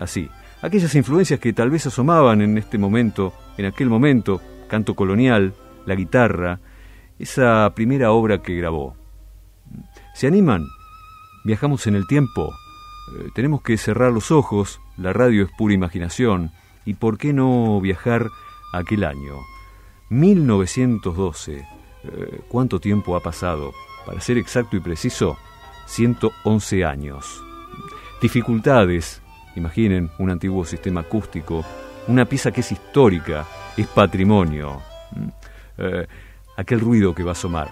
Así, 0.00 0.30
aquellas 0.62 0.94
influencias 0.94 1.40
que 1.40 1.52
tal 1.52 1.70
vez 1.70 1.86
asomaban 1.86 2.40
en 2.40 2.56
este 2.56 2.78
momento, 2.78 3.34
en 3.58 3.66
aquel 3.66 3.88
momento, 3.88 4.40
canto 4.68 4.94
colonial, 4.94 5.54
la 5.84 5.94
guitarra, 5.94 6.60
esa 7.18 7.70
primera 7.74 8.12
obra 8.12 8.42
que 8.42 8.56
grabó. 8.56 8.96
¿Se 10.14 10.26
animan? 10.26 10.66
Viajamos 11.44 11.86
en 11.86 11.96
el 11.96 12.06
tiempo. 12.06 12.52
Eh, 13.16 13.28
tenemos 13.34 13.62
que 13.62 13.76
cerrar 13.76 14.12
los 14.12 14.30
ojos, 14.30 14.80
la 14.96 15.12
radio 15.12 15.44
es 15.44 15.50
pura 15.56 15.74
imaginación, 15.74 16.52
y 16.84 16.94
por 16.94 17.18
qué 17.18 17.32
no 17.32 17.80
viajar 17.80 18.28
aquel 18.72 19.04
año. 19.04 19.36
1912. 20.10 21.66
Eh, 22.04 22.40
¿Cuánto 22.48 22.80
tiempo 22.80 23.16
ha 23.16 23.20
pasado? 23.20 23.72
Para 24.04 24.20
ser 24.20 24.38
exacto 24.38 24.76
y 24.76 24.80
preciso, 24.80 25.36
111 25.86 26.84
años. 26.84 27.42
Dificultades, 28.20 29.22
imaginen 29.56 30.10
un 30.18 30.30
antiguo 30.30 30.64
sistema 30.64 31.00
acústico, 31.00 31.64
una 32.08 32.24
pieza 32.24 32.50
que 32.50 32.60
es 32.60 32.72
histórica, 32.72 33.46
es 33.76 33.86
patrimonio. 33.86 34.80
Mm, 35.12 35.28
eh, 35.78 36.06
aquel 36.56 36.80
ruido 36.80 37.14
que 37.14 37.22
va 37.22 37.30
a 37.30 37.32
asomar. 37.32 37.70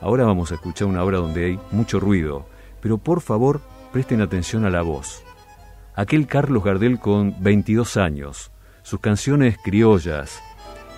Ahora 0.00 0.24
vamos 0.24 0.52
a 0.52 0.56
escuchar 0.56 0.88
una 0.88 1.02
obra 1.02 1.18
donde 1.18 1.44
hay 1.44 1.60
mucho 1.70 2.00
ruido, 2.00 2.46
pero 2.80 2.98
por 2.98 3.20
favor 3.20 3.60
presten 3.92 4.20
atención 4.20 4.64
a 4.64 4.70
la 4.70 4.82
voz. 4.82 5.25
Aquel 5.96 6.26
Carlos 6.26 6.62
Gardel 6.62 6.98
con 6.98 7.42
22 7.42 7.96
años, 7.96 8.52
sus 8.82 9.00
canciones 9.00 9.56
criollas, 9.64 10.42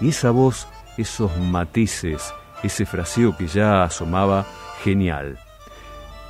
y 0.00 0.08
esa 0.08 0.32
voz, 0.32 0.66
esos 0.96 1.36
matices, 1.38 2.34
ese 2.64 2.84
fraseo 2.84 3.36
que 3.36 3.46
ya 3.46 3.84
asomaba, 3.84 4.44
genial. 4.82 5.38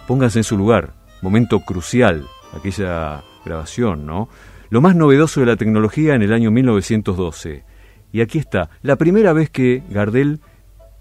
Pónganse 0.06 0.40
en 0.40 0.44
su 0.44 0.58
lugar, 0.58 0.92
momento 1.22 1.60
crucial, 1.60 2.26
aquella 2.54 3.22
grabación, 3.42 4.04
¿no? 4.04 4.28
Lo 4.68 4.82
más 4.82 4.94
novedoso 4.94 5.40
de 5.40 5.46
la 5.46 5.56
tecnología 5.56 6.14
en 6.14 6.20
el 6.20 6.34
año 6.34 6.50
1912. 6.50 7.64
Y 8.12 8.20
aquí 8.20 8.38
está, 8.38 8.68
la 8.82 8.96
primera 8.96 9.32
vez 9.32 9.48
que 9.48 9.82
Gardel 9.88 10.40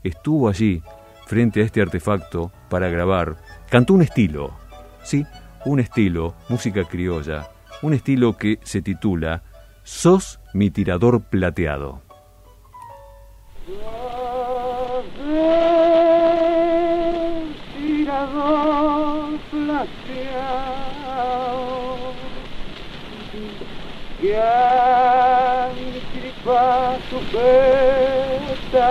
estuvo 0.06 0.48
allí, 0.48 0.82
frente 1.26 1.60
a 1.60 1.66
este 1.66 1.82
artefacto, 1.82 2.50
para 2.70 2.88
grabar, 2.88 3.36
cantó 3.70 3.94
un 3.94 4.04
estilo, 4.04 4.54
sí, 5.04 5.26
un 5.66 5.82
estilo, 5.82 6.34
música 6.48 6.86
criolla, 6.86 7.50
un 7.82 7.94
estilo 7.94 8.38
que 8.38 8.60
se 8.64 8.82
titula 8.82 9.44
Sos 9.84 10.40
mi 10.54 10.70
tirador 10.70 11.22
plateado. 11.24 12.02
que 26.14 26.34
su 27.10 27.20
feta 27.32 28.88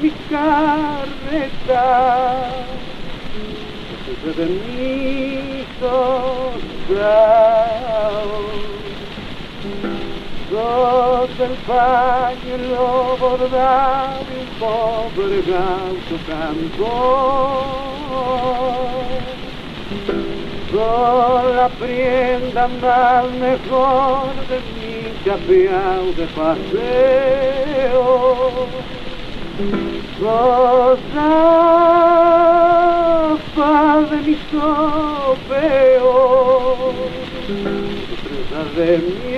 mi 0.00 0.10
carreta 0.30 1.82
de 4.22 4.46
mi 4.46 5.64
sos 10.48 11.30
el 11.40 11.54
pañuelo 11.66 13.16
bordado 13.18 14.20
un 14.38 14.46
pobre 14.60 15.38
gato 15.42 16.16
cantor 16.28 16.82
Sos 20.70 21.44
la 21.56 21.68
prenda 21.68 22.64
más 22.80 23.24
mejor 23.32 24.32
de 24.48 24.58
mi 24.72 24.92
chapeado 25.24 26.10
de 26.12 26.26
paseo. 26.28 27.42
Rosa 33.32 34.06
de 34.10 34.18
mi 34.20 34.36
sopeo, 34.50 36.10
de 38.76 38.92
mi 38.98 39.36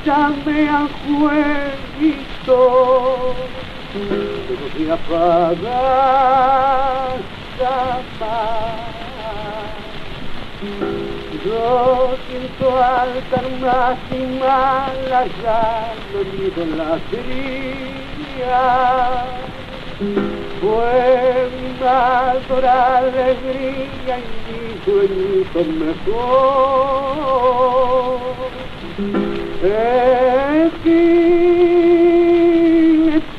llame 0.04 0.68
al 0.68 0.88
jueguito 0.88 2.56
que 3.92 4.56
no 4.58 4.68
se 4.70 4.90
apaga 4.90 5.80
jamás. 7.56 8.48
Yo 11.44 12.16
siento 12.26 12.66
altar 12.82 13.46
más 13.60 13.98
y 14.10 14.14
lo 16.12 16.20
nido 16.24 16.62
en 16.62 16.72
la 16.78 16.98
fría. 17.10 18.58
Fue 20.60 21.48
mi 21.60 21.68
mayor 21.80 22.64
alegría 22.66 24.14
y 24.18 24.20
mi 24.46 24.60
sueñito 24.84 25.60
mejor. 25.64 26.28
Es 29.62 30.72
que 30.82 31.08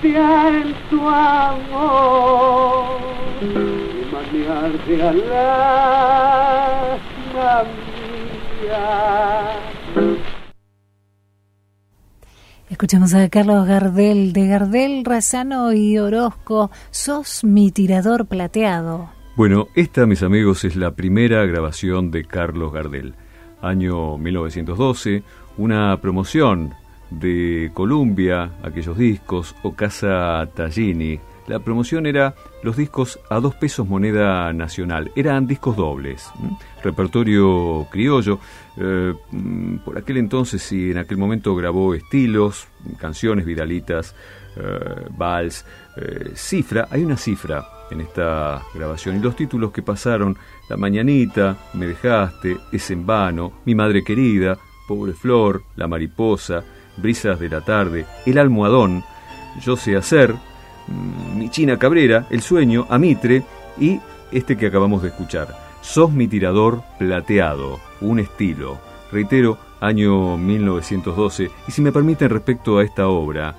en 0.09 0.75
tu 0.89 0.99
amor 1.09 2.19
y 3.41 3.45
maniarte 4.11 4.93
a 5.01 5.13
la 5.13 6.99
mía. 7.65 7.88
Escuchamos 12.69 13.13
a 13.13 13.27
Carlos 13.29 13.67
Gardel, 13.67 14.31
de 14.31 14.47
Gardel, 14.47 15.03
Razano 15.03 15.73
y 15.73 15.97
Orozco. 15.97 16.71
Sos 16.91 17.43
mi 17.43 17.71
tirador 17.71 18.27
plateado. 18.27 19.09
Bueno, 19.35 19.67
esta, 19.75 20.05
mis 20.05 20.23
amigos, 20.23 20.63
es 20.65 20.75
la 20.75 20.91
primera 20.91 21.45
grabación 21.45 22.11
de 22.11 22.25
Carlos 22.25 22.71
Gardel. 22.71 23.15
Año 23.61 24.17
1912, 24.17 25.23
una 25.57 25.99
promoción 25.99 26.73
de 27.09 27.71
Columbia, 27.73 28.51
aquellos 28.63 28.97
discos, 28.97 29.55
o 29.63 29.73
Casa 29.73 30.47
Tallini. 30.55 31.19
La 31.49 31.57
promoción 31.57 32.05
era 32.05 32.35
los 32.61 32.77
discos 32.77 33.19
a 33.27 33.39
dos 33.39 33.55
pesos 33.55 33.87
moneda 33.87 34.53
nacional. 34.53 35.11
Eran 35.15 35.47
discos 35.47 35.75
dobles, 35.75 36.29
repertorio 36.83 37.87
criollo. 37.89 38.39
Eh, 38.77 39.15
por 39.83 39.97
aquel 39.97 40.17
entonces 40.17 40.71
y 40.71 40.91
en 40.91 40.99
aquel 40.99 41.17
momento 41.17 41.55
grabó 41.55 41.95
estilos, 41.95 42.67
canciones 42.99 43.47
viralitas, 43.47 44.13
eh, 44.57 45.07
vals, 45.17 45.65
eh, 45.97 46.33
cifra. 46.35 46.87
Hay 46.91 47.03
una 47.03 47.17
cifra 47.17 47.65
en 47.89 48.01
esta 48.01 48.61
grabación 48.75 49.15
y 49.15 49.19
los 49.19 49.35
títulos 49.35 49.71
que 49.71 49.81
pasaron: 49.81 50.37
La 50.69 50.77
Mañanita, 50.77 51.57
Me 51.73 51.87
Dejaste, 51.87 52.57
Es 52.71 52.91
en 52.91 53.07
Vano, 53.07 53.53
Mi 53.65 53.73
Madre 53.73 54.03
Querida, 54.03 54.55
Pobre 54.87 55.13
Flor, 55.13 55.63
La 55.77 55.87
Mariposa, 55.87 56.63
Brisas 56.97 57.39
de 57.39 57.49
la 57.49 57.61
Tarde, 57.61 58.05
El 58.27 58.37
Almohadón, 58.37 59.03
Yo 59.65 59.75
sé 59.75 59.95
hacer, 59.95 60.35
China 61.49 61.77
Cabrera, 61.77 62.27
El 62.29 62.41
Sueño, 62.41 62.85
Amitre 62.89 63.43
y 63.79 63.99
este 64.31 64.57
que 64.57 64.67
acabamos 64.67 65.01
de 65.01 65.09
escuchar. 65.09 65.55
Sos 65.81 66.11
mi 66.11 66.27
tirador 66.27 66.83
plateado, 66.97 67.79
un 68.01 68.19
estilo. 68.19 68.77
Reitero, 69.11 69.57
año 69.79 70.37
1912. 70.37 71.49
Y 71.67 71.71
si 71.71 71.81
me 71.81 71.91
permiten 71.91 72.29
respecto 72.29 72.77
a 72.77 72.83
esta 72.83 73.07
obra, 73.07 73.55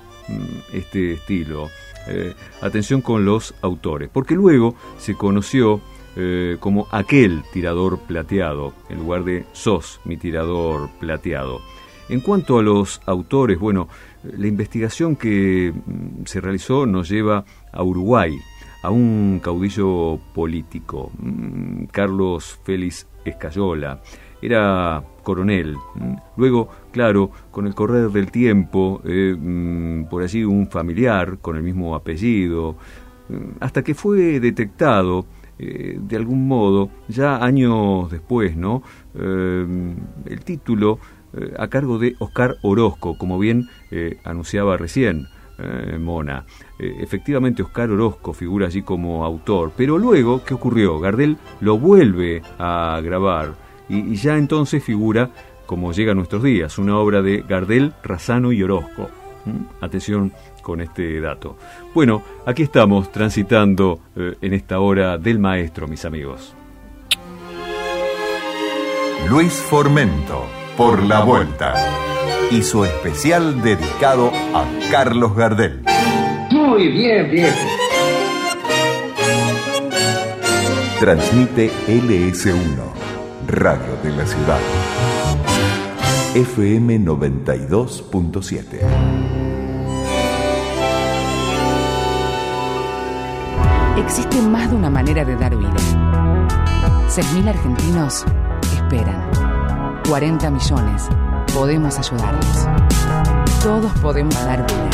este 0.71 1.13
estilo, 1.13 1.69
eh, 2.07 2.33
atención 2.61 3.01
con 3.01 3.25
los 3.25 3.53
autores, 3.61 4.09
porque 4.11 4.35
luego 4.35 4.75
se 4.97 5.15
conoció 5.15 5.81
eh, 6.15 6.57
como 6.59 6.87
aquel 6.91 7.43
tirador 7.53 7.99
plateado, 7.99 8.73
en 8.89 8.99
lugar 8.99 9.23
de 9.23 9.45
sos 9.53 9.99
mi 10.03 10.17
tirador 10.17 10.89
plateado. 10.99 11.61
En 12.09 12.19
cuanto 12.19 12.59
a 12.59 12.63
los 12.63 13.01
autores, 13.05 13.57
bueno, 13.59 13.87
la 14.23 14.47
investigación 14.47 15.15
que 15.15 15.73
se 16.25 16.41
realizó 16.41 16.85
nos 16.85 17.09
lleva 17.09 17.43
a 17.71 17.83
Uruguay, 17.83 18.37
a 18.83 18.89
un 18.89 19.39
caudillo 19.43 20.19
político, 20.33 21.11
Carlos 21.91 22.59
Félix 22.63 23.07
Escayola. 23.25 24.01
Era 24.41 25.03
coronel. 25.21 25.75
Luego, 26.35 26.69
claro, 26.91 27.29
con 27.51 27.67
el 27.67 27.75
correr 27.75 28.09
del 28.09 28.31
tiempo, 28.31 29.01
eh, 29.05 29.35
por 30.09 30.23
allí 30.23 30.43
un 30.43 30.67
familiar 30.67 31.37
con 31.39 31.57
el 31.57 31.63
mismo 31.63 31.93
apellido, 31.93 32.75
hasta 33.59 33.83
que 33.83 33.93
fue 33.93 34.39
detectado 34.39 35.25
eh, 35.63 35.99
de 36.01 36.15
algún 36.15 36.47
modo, 36.47 36.89
ya 37.07 37.37
años 37.37 38.09
después, 38.09 38.57
¿no? 38.57 38.81
Eh, 39.13 39.93
el 40.25 40.39
título 40.43 40.97
eh, 41.33 41.53
a 41.57 41.67
cargo 41.67 41.97
de 41.97 42.15
Oscar 42.19 42.57
Orozco, 42.61 43.17
como 43.17 43.39
bien 43.39 43.69
anunciaba 44.23 44.77
recién. 44.77 45.27
Mona. 45.99 46.43
efectivamente, 46.79 47.61
Oscar 47.61 47.91
Orozco 47.91 48.33
figura 48.33 48.65
allí 48.65 48.81
como 48.81 49.23
autor, 49.23 49.71
pero 49.77 49.99
luego, 49.99 50.43
¿qué 50.43 50.55
ocurrió? 50.55 50.99
Gardel 50.99 51.37
lo 51.59 51.77
vuelve 51.77 52.41
a 52.57 52.99
grabar 53.03 53.53
y, 53.87 54.15
ya 54.15 54.37
entonces 54.37 54.83
figura 54.83 55.29
como 55.65 55.93
llega 55.93 56.13
a 56.13 56.15
nuestros 56.15 56.43
días, 56.43 56.77
una 56.77 56.97
obra 56.97 57.21
de 57.21 57.45
Gardel, 57.47 57.93
Razano 58.03 58.51
y 58.51 58.63
Orozco. 58.63 59.09
¿Mm? 59.45 59.83
Atención 59.83 60.33
con 60.61 60.81
este 60.81 61.19
dato. 61.19 61.57
Bueno, 61.93 62.23
aquí 62.45 62.63
estamos 62.63 63.11
transitando 63.11 63.99
eh, 64.15 64.35
en 64.41 64.53
esta 64.53 64.79
hora 64.79 65.17
del 65.17 65.39
maestro, 65.39 65.87
mis 65.87 66.05
amigos. 66.05 66.53
Luis 69.29 69.53
Formento, 69.53 70.45
por 70.77 71.03
la 71.03 71.23
vuelta. 71.23 71.73
Y 72.49 72.63
su 72.63 72.85
especial 72.85 73.61
dedicado 73.61 74.31
a 74.53 74.65
Carlos 74.91 75.35
Gardel. 75.35 75.83
Muy 76.51 76.87
bien, 76.89 77.31
bien. 77.31 77.53
Transmite 80.99 81.71
LS1, 81.87 82.53
Radio 83.47 83.97
de 84.03 84.09
la 84.11 84.25
Ciudad. 84.25 84.59
FM 86.35 86.99
92.7. 86.99 88.81
Existe 93.97 94.41
más 94.41 94.69
de 94.69 94.75
una 94.75 94.89
manera 94.89 95.25
de 95.25 95.35
dar 95.35 95.55
vida. 95.55 95.75
6.000 97.09 97.49
argentinos 97.49 98.25
esperan. 98.73 99.40
40 100.11 100.51
millones. 100.51 101.07
Podemos 101.53 101.97
ayudarlos. 101.97 102.67
Todos 103.63 103.89
podemos 104.01 104.35
dar 104.43 104.67
vida. 104.67 104.89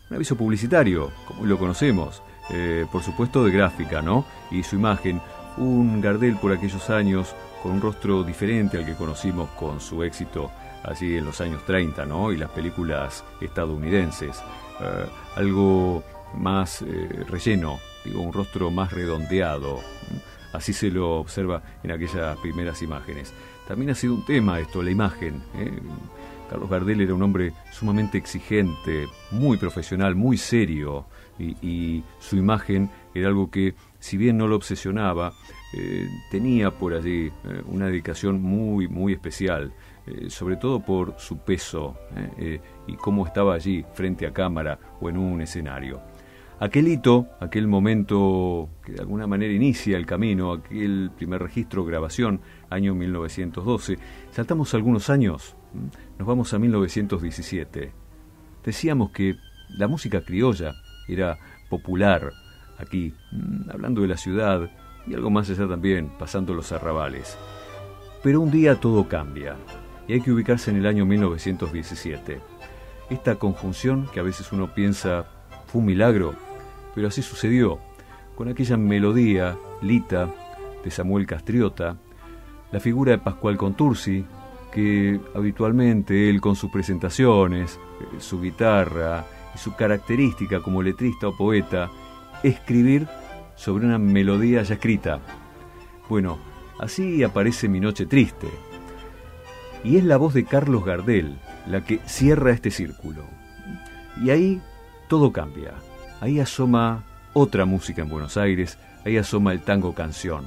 un 0.10 0.16
aviso 0.16 0.36
publicitario, 0.36 1.12
como 1.28 1.46
lo 1.46 1.58
conocemos, 1.58 2.22
eh, 2.52 2.86
por 2.92 3.02
supuesto 3.02 3.44
de 3.44 3.52
gráfica, 3.52 4.02
¿no? 4.02 4.26
Y 4.52 4.64
su 4.64 4.76
imagen, 4.76 5.22
un 5.58 6.00
Gardel 6.02 6.36
por 6.36 6.52
aquellos 6.52 6.90
años 6.90 7.36
con 7.64 7.74
un 7.74 7.82
rostro 7.82 8.24
diferente 8.24 8.78
al 8.78 8.86
que 8.86 8.94
conocimos 8.94 9.50
con 9.52 9.80
su 9.80 10.04
éxito 10.04 10.52
allí 10.84 11.18
en 11.18 11.26
los 11.26 11.42
años 11.42 11.66
30, 11.66 12.06
¿no? 12.06 12.32
Y 12.32 12.38
las 12.38 12.52
películas 12.52 13.24
estadounidenses. 13.42 14.44
Eh, 14.80 15.06
algo 15.36 16.04
más 16.36 16.84
eh, 16.84 17.10
relleno, 17.28 17.80
digo, 18.04 18.22
un 18.22 18.34
rostro 18.34 18.70
más 18.70 18.92
redondeado. 18.92 19.80
Así 20.54 20.72
se 20.72 20.92
lo 20.92 21.20
observa 21.20 21.64
en 21.84 21.92
aquellas 21.92 22.38
primeras 22.38 22.82
imágenes. 22.82 23.34
También 23.68 23.92
ha 23.92 23.96
sido 23.96 24.14
un 24.14 24.26
tema 24.26 24.60
esto, 24.60 24.84
la 24.84 24.92
imagen. 24.92 25.42
Carlos 26.50 26.70
Gardel 26.70 27.02
era 27.02 27.14
un 27.14 27.24
hombre 27.24 27.54
sumamente 27.72 28.18
exigente, 28.18 29.08
muy 29.32 29.58
profesional, 29.58 30.16
muy 30.16 30.38
serio, 30.38 31.06
y, 31.38 32.04
su 32.20 32.38
imagen 32.38 32.90
era 33.14 33.28
algo 33.28 33.52
que, 33.52 33.76
si 34.00 34.18
bien 34.18 34.38
no 34.38 34.48
lo 34.48 34.56
obsesionaba, 34.56 35.34
eh, 35.74 36.08
tenía 36.32 36.72
por 36.72 36.94
allí 36.94 37.28
eh, 37.28 37.32
una 37.68 37.88
dedicación 37.88 38.42
muy, 38.42 38.88
muy 38.88 39.14
especial, 39.14 39.74
eh, 40.08 40.30
sobre 40.30 40.56
todo 40.56 40.80
por 40.80 41.16
su 41.18 41.40
peso 41.40 41.98
y 42.88 42.96
cómo 42.96 43.26
estaba 43.26 43.56
allí 43.56 43.84
frente 43.94 44.28
a 44.28 44.32
cámara 44.32 44.80
o 45.02 45.10
en 45.10 45.18
un 45.18 45.42
escenario. 45.42 46.02
Aquel 46.60 46.88
hito, 46.88 47.28
aquel 47.42 47.68
momento 47.68 48.70
que 48.86 48.94
de 48.94 49.02
alguna 49.02 49.28
manera 49.28 49.52
inicia 49.52 49.98
el 49.98 50.06
camino, 50.06 50.54
aquel 50.54 51.12
primer 51.16 51.42
registro, 51.42 51.84
grabación, 51.84 52.40
año 52.70 52.96
1912, 52.96 53.98
saltamos 54.32 54.74
algunos 54.74 55.10
años. 55.10 55.58
Nos 56.18 56.28
vamos 56.28 56.54
a 56.54 56.60
1917. 56.60 57.92
Decíamos 58.64 59.12
que 59.12 59.36
la 59.70 59.88
música 59.88 60.22
criolla 60.22 60.74
era 61.08 61.38
popular 61.70 62.32
aquí, 62.78 63.14
¿m? 63.32 63.66
hablando 63.72 64.02
de 64.02 64.08
la 64.08 64.18
ciudad 64.18 64.70
y 65.08 65.14
algo 65.14 65.30
más 65.30 65.50
allá 65.50 65.68
también, 65.68 66.10
pasando 66.18 66.54
los 66.54 66.72
arrabales. 66.72 67.38
Pero 68.24 68.42
un 68.42 68.52
día 68.52 68.80
todo 68.80 69.08
cambia 69.08 69.56
y 70.08 70.14
hay 70.14 70.22
que 70.22 70.32
ubicarse 70.32 70.72
en 70.72 70.78
el 70.78 70.86
año 70.86 71.06
1917. 71.06 72.40
Esta 73.10 73.36
conjunción 73.36 74.08
que 74.12 74.20
a 74.20 74.24
veces 74.24 74.52
uno 74.52 74.74
piensa 74.74 75.28
fue 75.68 75.80
un 75.80 75.88
milagro, 75.88 76.34
pero 76.96 77.08
así 77.08 77.22
sucedió, 77.22 77.80
con 78.36 78.48
aquella 78.48 78.78
melodía, 78.78 79.58
Lita, 79.82 80.30
de 80.84 80.92
Samuel 80.92 81.26
Castriota, 81.26 81.98
la 82.72 82.80
figura 82.80 83.12
de 83.12 83.18
Pascual 83.20 83.58
Contursi, 83.58 84.26
que 84.76 85.22
habitualmente 85.34 86.30
él 86.30 86.42
con 86.42 86.58
sus 86.58 86.70
presentaciones, 86.70 87.80
eh, 88.02 88.20
su 88.20 88.42
guitarra 88.42 89.26
y 89.56 89.58
su 89.58 89.74
característica 89.74 90.60
como 90.60 90.84
letrista 90.84 91.30
o 91.30 91.38
poeta, 91.38 91.90
escribir 92.44 93.08
sobre 93.56 93.86
una 93.86 93.98
melodía 93.98 94.64
ya 94.64 94.74
escrita. 94.74 95.22
Bueno, 96.10 96.38
así 96.78 97.24
aparece 97.24 97.70
Mi 97.70 97.80
Noche 97.80 98.06
Triste. 98.06 98.50
Y 99.86 99.96
es 99.96 100.04
la 100.04 100.18
voz 100.18 100.34
de 100.34 100.44
Carlos 100.44 100.84
Gardel 100.84 101.38
la 101.68 101.86
que 101.86 102.02
cierra 102.06 102.52
este 102.52 102.70
círculo. 102.70 103.24
Y 104.22 104.30
ahí 104.30 104.62
todo 105.08 105.32
cambia. 105.32 105.76
Ahí 106.20 106.42
asoma 106.42 107.06
otra 107.32 107.64
música 107.64 108.02
en 108.02 108.10
Buenos 108.10 108.36
Aires, 108.36 108.78
ahí 109.06 109.16
asoma 109.16 109.54
el 109.54 109.62
tango 109.62 109.96
canción. 109.96 110.44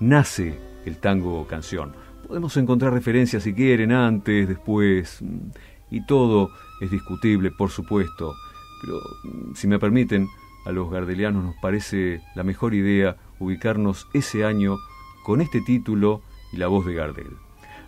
Nace 0.00 0.58
el 0.84 0.96
tango 0.96 1.46
canción. 1.46 1.92
Podemos 2.28 2.54
encontrar 2.58 2.92
referencias 2.92 3.42
si 3.42 3.54
quieren, 3.54 3.90
antes, 3.90 4.46
después, 4.46 5.22
mm, 5.22 5.48
y 5.90 6.04
todo 6.04 6.50
es 6.78 6.90
discutible, 6.90 7.50
por 7.50 7.70
supuesto. 7.70 8.34
Pero, 8.82 9.00
mm, 9.24 9.54
si 9.54 9.66
me 9.66 9.78
permiten, 9.78 10.28
a 10.66 10.72
los 10.72 10.90
gardelianos 10.90 11.42
nos 11.42 11.56
parece 11.56 12.20
la 12.34 12.42
mejor 12.42 12.74
idea 12.74 13.16
ubicarnos 13.38 14.08
ese 14.12 14.44
año 14.44 14.76
con 15.24 15.40
este 15.40 15.62
título 15.62 16.20
y 16.52 16.58
la 16.58 16.66
voz 16.66 16.84
de 16.84 16.92
Gardel. 16.92 17.30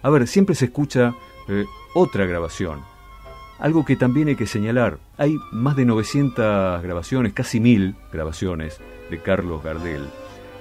A 0.02 0.08
ver, 0.08 0.26
siempre 0.26 0.54
se 0.54 0.64
escucha 0.66 1.14
eh, 1.48 1.66
otra 1.94 2.24
grabación. 2.24 2.80
Algo 3.58 3.84
que 3.84 3.96
también 3.96 4.28
hay 4.28 4.36
que 4.36 4.46
señalar, 4.46 4.98
hay 5.18 5.36
más 5.52 5.76
de 5.76 5.84
900 5.84 6.82
grabaciones, 6.82 7.34
casi 7.34 7.60
mil 7.60 7.94
grabaciones 8.10 8.80
de 9.10 9.18
Carlos 9.20 9.62
Gardel, 9.62 10.04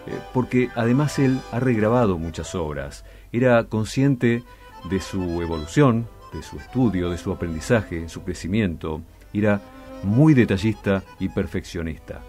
eh, 0.07 0.19
porque 0.33 0.67
además 0.75 1.17
él 1.17 1.39
ha 1.53 1.61
regrabado 1.61 2.17
muchas 2.17 2.55
obras, 2.55 3.05
era 3.31 3.63
consciente 3.65 4.43
de 4.89 4.99
su 4.99 5.41
evolución, 5.41 6.07
de 6.33 6.43
su 6.43 6.57
estudio, 6.57 7.09
de 7.09 7.17
su 7.17 7.31
aprendizaje, 7.31 8.09
su 8.09 8.23
crecimiento, 8.23 9.01
era 9.33 9.61
muy 10.03 10.33
detallista 10.33 11.03
y 11.19 11.29
perfeccionista. 11.29 12.21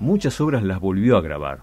Muchas 0.00 0.40
obras 0.40 0.62
las 0.62 0.80
volvió 0.80 1.16
a 1.16 1.22
grabar, 1.22 1.62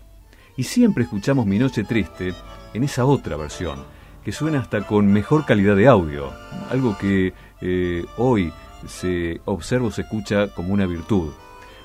y 0.56 0.64
siempre 0.64 1.04
escuchamos 1.04 1.46
Mi 1.46 1.60
Noche 1.60 1.84
Triste 1.84 2.34
en 2.74 2.84
esa 2.84 3.06
otra 3.06 3.38
versión, 3.38 3.80
que 4.24 4.32
suena 4.32 4.60
hasta 4.60 4.86
con 4.86 5.08
mejor 5.08 5.46
calidad 5.46 5.76
de 5.76 5.88
audio, 5.88 6.32
algo 6.70 6.98
que 6.98 7.34
eh, 7.62 8.06
hoy 8.18 8.52
se 8.88 9.42
observa 9.46 9.88
o 9.88 9.92
se 9.92 10.02
escucha 10.02 10.48
como 10.48 10.74
una 10.74 10.86
virtud. 10.86 11.32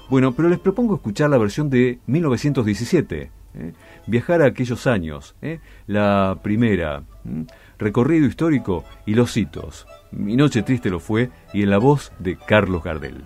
Bueno, 0.08 0.32
pero 0.32 0.48
les 0.48 0.58
propongo 0.58 0.94
escuchar 0.94 1.30
la 1.30 1.38
versión 1.38 1.68
de 1.68 1.98
1917, 2.06 3.30
¿eh? 3.54 3.72
viajar 4.06 4.42
a 4.42 4.46
aquellos 4.46 4.86
años, 4.86 5.34
¿eh? 5.42 5.60
la 5.86 6.38
primera, 6.42 7.02
recorrido 7.78 8.26
histórico 8.26 8.84
y 9.06 9.14
los 9.14 9.36
hitos. 9.36 9.86
Mi 10.10 10.36
noche 10.36 10.62
triste 10.62 10.90
lo 10.90 11.00
fue 11.00 11.30
y 11.52 11.62
en 11.62 11.70
la 11.70 11.78
voz 11.78 12.12
de 12.18 12.36
Carlos 12.36 12.82
Gardel. 12.82 13.24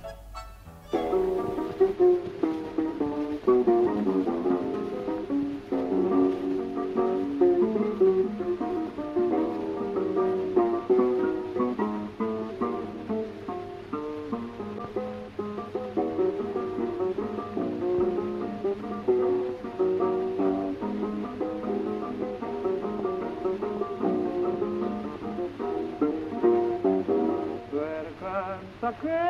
que 29.00 29.20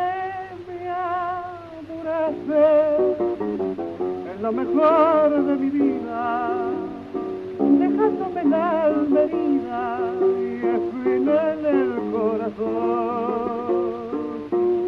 me 0.67 0.89
adurece 0.89 2.67
en 4.35 4.43
lo 4.43 4.53
mejor 4.53 5.45
de 5.45 5.55
mi 5.57 5.71
vida, 5.71 6.51
dejándome 7.59 8.45
la 8.45 8.83
alma 8.83 9.21
herida 9.21 10.01
y 10.39 10.67
espina 10.67 11.53
en 11.53 11.67
el 11.67 11.93
corazón, 12.13 13.71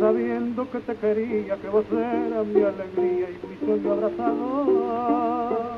sabiendo 0.01 0.71
que 0.71 0.81
te 0.81 0.95
quería, 0.97 1.57
que 1.57 1.69
vos 1.69 1.85
eras 1.93 2.47
mi 2.47 2.63
alegría 2.63 3.29
y 3.31 3.39
mi 3.47 3.57
sueño 3.65 3.93
abrazador. 3.93 5.75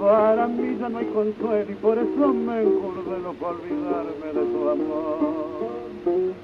Para 0.00 0.46
mí 0.46 0.76
ya 0.78 0.88
no 0.90 0.98
hay 0.98 1.06
consuelo 1.06 1.72
y 1.72 1.74
por 1.76 1.98
eso 1.98 2.28
me 2.28 2.62
encurdeno 2.62 3.32
para 3.34 3.52
olvidarme 3.52 4.26
de 4.34 4.44
tu 4.52 4.68
amor. 4.68 6.43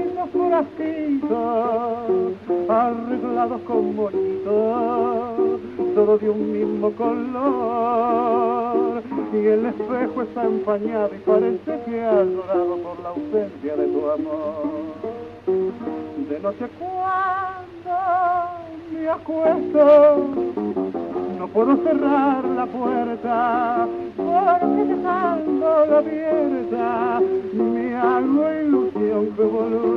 frasquitos 0.31 2.01
arreglados 2.69 3.61
con 3.61 3.95
bonitos, 3.95 5.59
todo 5.95 6.17
de 6.17 6.29
un 6.29 6.51
mismo 6.51 6.91
color. 6.91 8.21
Y 9.33 9.37
el 9.37 9.65
espejo 9.65 10.21
está 10.23 10.43
empañado 10.43 11.09
y 11.15 11.19
parece 11.19 11.79
que 11.85 12.01
ha 12.03 12.23
llorado 12.23 12.77
por 12.77 12.99
la 13.01 13.09
ausencia 13.09 13.75
de 13.75 13.87
tu 13.87 14.09
amor. 14.09 14.91
De 16.29 16.39
noche 16.39 16.67
cuando 16.79 17.97
me 18.91 19.09
acuesto, 19.09 20.17
no 21.39 21.47
puedo 21.47 21.77
cerrar 21.83 22.43
la 22.43 22.65
puerta, 22.65 23.87
porque 24.17 24.83
dejándola 24.83 25.97
abierta 25.97 27.21
me 27.53 27.95
hago 27.95 28.53
ilusión 28.63 29.35
de 29.35 29.43
volver. 29.43 29.90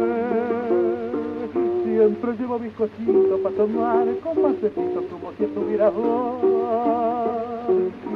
Siempre 2.05 2.37
llevo 2.37 2.59
bizcochito 2.59 3.39
para 3.43 3.57
tomar 3.57 4.05
con 4.23 4.37
pasecito 4.37 5.05
como 5.11 5.33
si 5.39 5.45
estuviera 5.45 5.89
vos. 5.89 6.37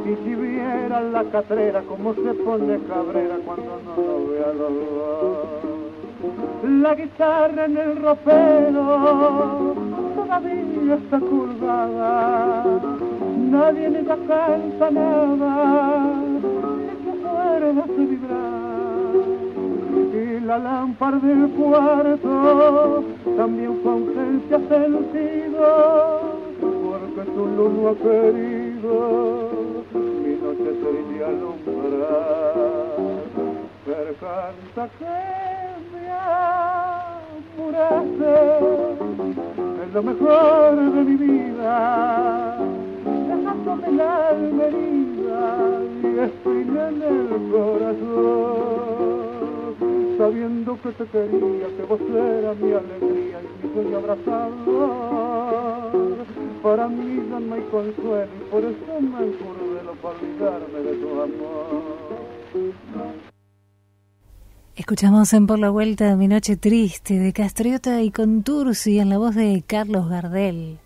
Y 0.05 0.15
si 0.25 0.35
viera 0.35 1.01
la 1.01 1.25
catrera 1.25 1.81
como 1.81 2.13
se 2.13 2.35
pone 2.35 2.79
cabrera 2.81 3.37
cuando 3.47 3.81
no 3.87 3.97
lo 3.97 4.29
ve 4.29 4.45
a 4.45 4.53
los 4.53 4.73
dos. 4.93 5.39
La 6.83 6.95
guitarra 6.97 7.65
en 7.65 7.77
el 7.79 7.97
ropero 8.03 9.75
todavía 10.17 10.95
está 10.97 11.19
curvada, 11.21 12.67
nadie 13.39 13.89
ni 13.89 14.03
la 14.03 14.17
canta 14.17 14.91
nada, 14.91 16.28
la 20.49 20.59
lámpara 20.59 21.19
del 21.19 21.51
cuarto 21.51 23.05
también 23.37 23.81
fue 23.83 23.93
ausencia 23.93 24.59
sentido, 24.67 26.21
porque 26.59 27.31
tu 27.33 27.47
luz 27.47 27.73
no 27.75 27.89
ha 27.89 27.95
querido 27.97 28.95
mi 29.93 30.35
noche 30.41 30.71
sería 30.83 31.27
alumbrar. 31.27 32.55
Pero 33.85 34.13
canta 34.21 34.85
que 34.99 35.15
me 35.93 36.09
es 39.85 39.91
lo 39.93 40.03
mejor 40.03 40.77
de 40.95 41.01
mi 41.05 41.17
vida, 41.17 42.57
dejándome 43.05 43.89
la 43.93 44.29
alma 44.29 44.65
herida 44.65 45.43
y 46.03 46.05
espina 46.21 46.89
en 46.89 47.03
el 47.03 47.51
corazón, 47.53 49.28
sabiendo 50.17 50.81
que 50.83 50.91
te 50.93 51.05
quería, 51.07 51.67
que 51.77 51.83
vos 51.89 52.01
eras 52.11 52.57
mi 52.59 52.73
alegría 52.73 53.41
y 53.41 53.67
mi 53.67 53.73
sueño 53.73 53.99
abrazador. 53.99 55.19
Para 56.63 56.89
mí 56.89 57.23
ya 57.31 57.41
no 57.41 57.55
hay 57.55 57.63
consuelo 57.63 58.29
y 58.37 58.51
por 58.51 58.65
eso 58.65 59.01
me 59.01 59.27
encurdelo 59.27 59.95
para 60.03 60.19
olvidarme 60.19 60.79
de 60.81 60.97
tu 60.97 61.21
amor. 61.21 61.99
Escuchamos 64.75 65.33
en 65.33 65.47
Por 65.47 65.59
la 65.59 65.71
Vuelta 65.71 66.17
Mi 66.17 66.29
Noche 66.29 66.57
Triste 66.57 67.19
de 67.19 67.33
Castriota 67.33 68.03
y 68.03 68.11
Contursi 68.11 68.99
en 68.99 69.09
la 69.09 69.19
voz 69.19 69.35
de 69.35 69.63
Carlos 69.67 70.09
Gardel. 70.09 70.79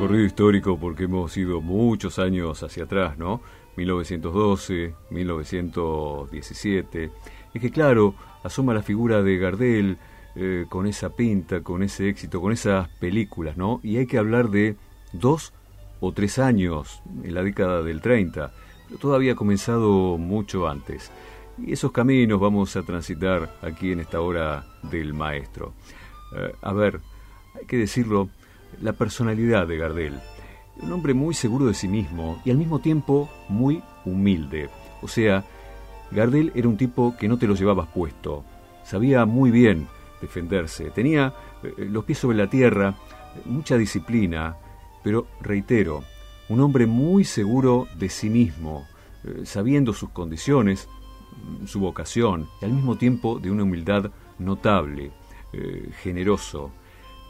Recorrido 0.00 0.24
histórico 0.24 0.80
porque 0.80 1.04
hemos 1.04 1.36
ido 1.36 1.60
muchos 1.60 2.18
años 2.18 2.62
hacia 2.62 2.84
atrás, 2.84 3.18
¿no? 3.18 3.42
1912, 3.76 4.94
1917. 5.10 7.10
Es 7.52 7.60
que 7.60 7.70
claro, 7.70 8.14
asoma 8.42 8.72
la 8.72 8.82
figura 8.82 9.22
de 9.22 9.36
Gardel, 9.36 9.98
eh, 10.36 10.64
con 10.70 10.86
esa 10.86 11.10
pinta, 11.10 11.62
con 11.62 11.82
ese 11.82 12.08
éxito, 12.08 12.40
con 12.40 12.50
esas 12.50 12.88
películas, 12.98 13.58
¿no? 13.58 13.78
Y 13.82 13.98
hay 13.98 14.06
que 14.06 14.16
hablar 14.16 14.48
de 14.48 14.76
dos 15.12 15.52
o 16.00 16.12
tres 16.12 16.38
años 16.38 17.02
en 17.22 17.34
la 17.34 17.42
década 17.42 17.82
del 17.82 18.00
30, 18.00 18.54
pero 18.88 18.98
todavía 18.98 19.32
ha 19.32 19.36
comenzado 19.36 20.16
mucho 20.16 20.66
antes. 20.66 21.12
Y 21.58 21.74
esos 21.74 21.92
caminos 21.92 22.40
vamos 22.40 22.74
a 22.74 22.84
transitar 22.84 23.54
aquí 23.60 23.92
en 23.92 24.00
esta 24.00 24.22
hora 24.22 24.64
del 24.82 25.12
maestro. 25.12 25.74
Eh, 26.34 26.54
a 26.62 26.72
ver, 26.72 27.02
hay 27.54 27.66
que 27.66 27.76
decirlo, 27.76 28.30
la 28.80 28.92
personalidad 28.92 29.66
de 29.66 29.76
Gardel. 29.76 30.20
Un 30.82 30.92
hombre 30.92 31.14
muy 31.14 31.34
seguro 31.34 31.66
de 31.66 31.74
sí 31.74 31.88
mismo 31.88 32.40
y 32.44 32.50
al 32.50 32.56
mismo 32.56 32.78
tiempo 32.78 33.28
muy 33.48 33.82
humilde. 34.04 34.70
O 35.02 35.08
sea, 35.08 35.44
Gardel 36.10 36.52
era 36.54 36.68
un 36.68 36.76
tipo 36.76 37.16
que 37.18 37.28
no 37.28 37.38
te 37.38 37.46
lo 37.46 37.54
llevabas 37.54 37.88
puesto. 37.88 38.44
Sabía 38.84 39.24
muy 39.26 39.50
bien 39.50 39.86
defenderse. 40.20 40.90
Tenía 40.90 41.34
eh, 41.62 41.86
los 41.90 42.04
pies 42.04 42.18
sobre 42.18 42.36
la 42.36 42.48
tierra, 42.48 42.94
mucha 43.44 43.76
disciplina, 43.76 44.56
pero 45.02 45.26
reitero, 45.40 46.02
un 46.48 46.60
hombre 46.60 46.86
muy 46.86 47.24
seguro 47.24 47.86
de 47.96 48.08
sí 48.08 48.28
mismo, 48.28 48.86
eh, 49.24 49.42
sabiendo 49.44 49.92
sus 49.92 50.10
condiciones, 50.10 50.88
su 51.66 51.80
vocación, 51.80 52.48
y 52.60 52.64
al 52.64 52.72
mismo 52.72 52.96
tiempo 52.96 53.38
de 53.38 53.50
una 53.50 53.62
humildad 53.62 54.10
notable, 54.38 55.12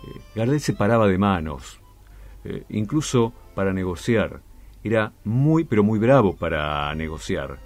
eh. 0.06 0.20
Gardel 0.34 0.60
se 0.60 0.72
paraba 0.72 1.06
de 1.08 1.18
manos, 1.18 1.80
incluso 2.68 3.32
para 3.54 3.72
negociar. 3.72 4.40
Era 4.82 5.12
muy, 5.24 5.64
pero 5.64 5.82
muy 5.84 5.98
bravo 5.98 6.36
para 6.36 6.94
negociar. 6.94 7.58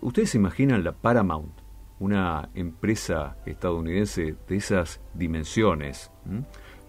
¿Ustedes 0.00 0.30
se 0.30 0.38
imaginan 0.38 0.82
la 0.82 0.92
Paramount 0.92 1.62
una 2.02 2.48
empresa 2.56 3.36
estadounidense 3.46 4.34
de 4.48 4.56
esas 4.56 5.00
dimensiones. 5.14 6.10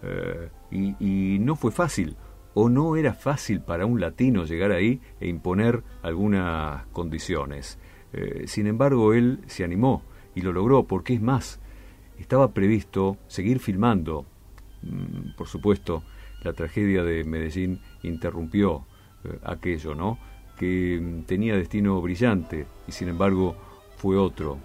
Eh, 0.02 0.50
y, 0.72 1.38
no 1.40 1.56
fue 1.56 1.72
fácil, 1.72 2.18
o 2.56 2.68
no 2.68 2.96
era 2.96 3.14
fácil 3.14 3.62
para 3.62 3.86
un 3.86 4.02
latino 4.02 4.44
llegar 4.44 4.72
ahí 4.72 5.02
e 5.20 5.28
imponer 5.28 5.84
algunas 6.02 6.88
condiciones. 6.88 7.78
Eh, 8.12 8.46
sin 8.48 8.66
embargo, 8.66 9.14
él 9.14 9.42
se 9.46 9.64
animó 9.64 10.02
y 10.34 10.42
lo 10.42 10.52
logró, 10.52 10.86
porque 10.86 11.14
es 11.14 11.22
más, 11.22 11.60
estaba 12.18 12.52
previsto 12.52 13.18
seguir 13.28 13.60
filmando 13.60 14.26
Mm, 14.26 14.33
por 15.38 15.48
supuesto, 15.48 16.04
la 16.44 16.54
tragedia 16.54 17.04
de 17.04 17.24
Medellín 17.24 17.80
interrumpió 18.04 18.86
eh, 19.24 19.40
aquello, 19.44 19.96
¿no? 19.96 20.20
Que 20.58 21.00
mm, 21.02 21.24
tenía 21.24 21.56
destino 21.56 22.02
brillante 22.02 22.68
y 22.88 22.92
sin 22.92 23.10
embargo 23.10 23.56
fue 23.98 24.18
otro. 24.18 24.58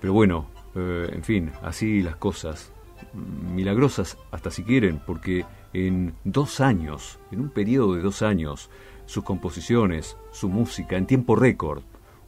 Pero 0.00 0.12
bueno, 0.12 0.46
eh, 0.74 1.08
en 1.12 1.24
fin, 1.24 1.50
así 1.62 2.02
las 2.02 2.16
cosas, 2.16 2.72
mm, 3.12 3.54
milagrosas 3.54 4.18
hasta 4.30 4.50
si 4.50 4.62
quieren, 4.62 5.00
porque 5.04 5.44
en 5.72 6.14
dos 6.24 6.60
años, 6.60 7.18
en 7.30 7.40
un 7.40 7.50
periodo 7.50 7.94
de 7.94 8.02
dos 8.02 8.22
años, 8.22 8.70
sus 9.06 9.24
composiciones, 9.24 10.16
su 10.30 10.48
música, 10.48 10.96
en 10.96 11.06
tiempo 11.06 11.34
récord, 11.34 11.82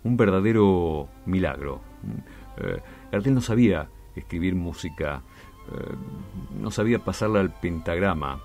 un 0.05 0.17
verdadero 0.17 1.09
milagro. 1.27 1.81
Eh, 2.57 2.81
Gardel 3.13 3.35
no 3.35 3.41
sabía 3.41 3.89
escribir 4.17 4.55
música, 4.55 5.23
eh, 5.73 5.95
no 6.61 6.71
sabía 6.71 6.99
pasarla 6.99 7.41
al 7.41 7.53
pentagrama. 7.53 8.41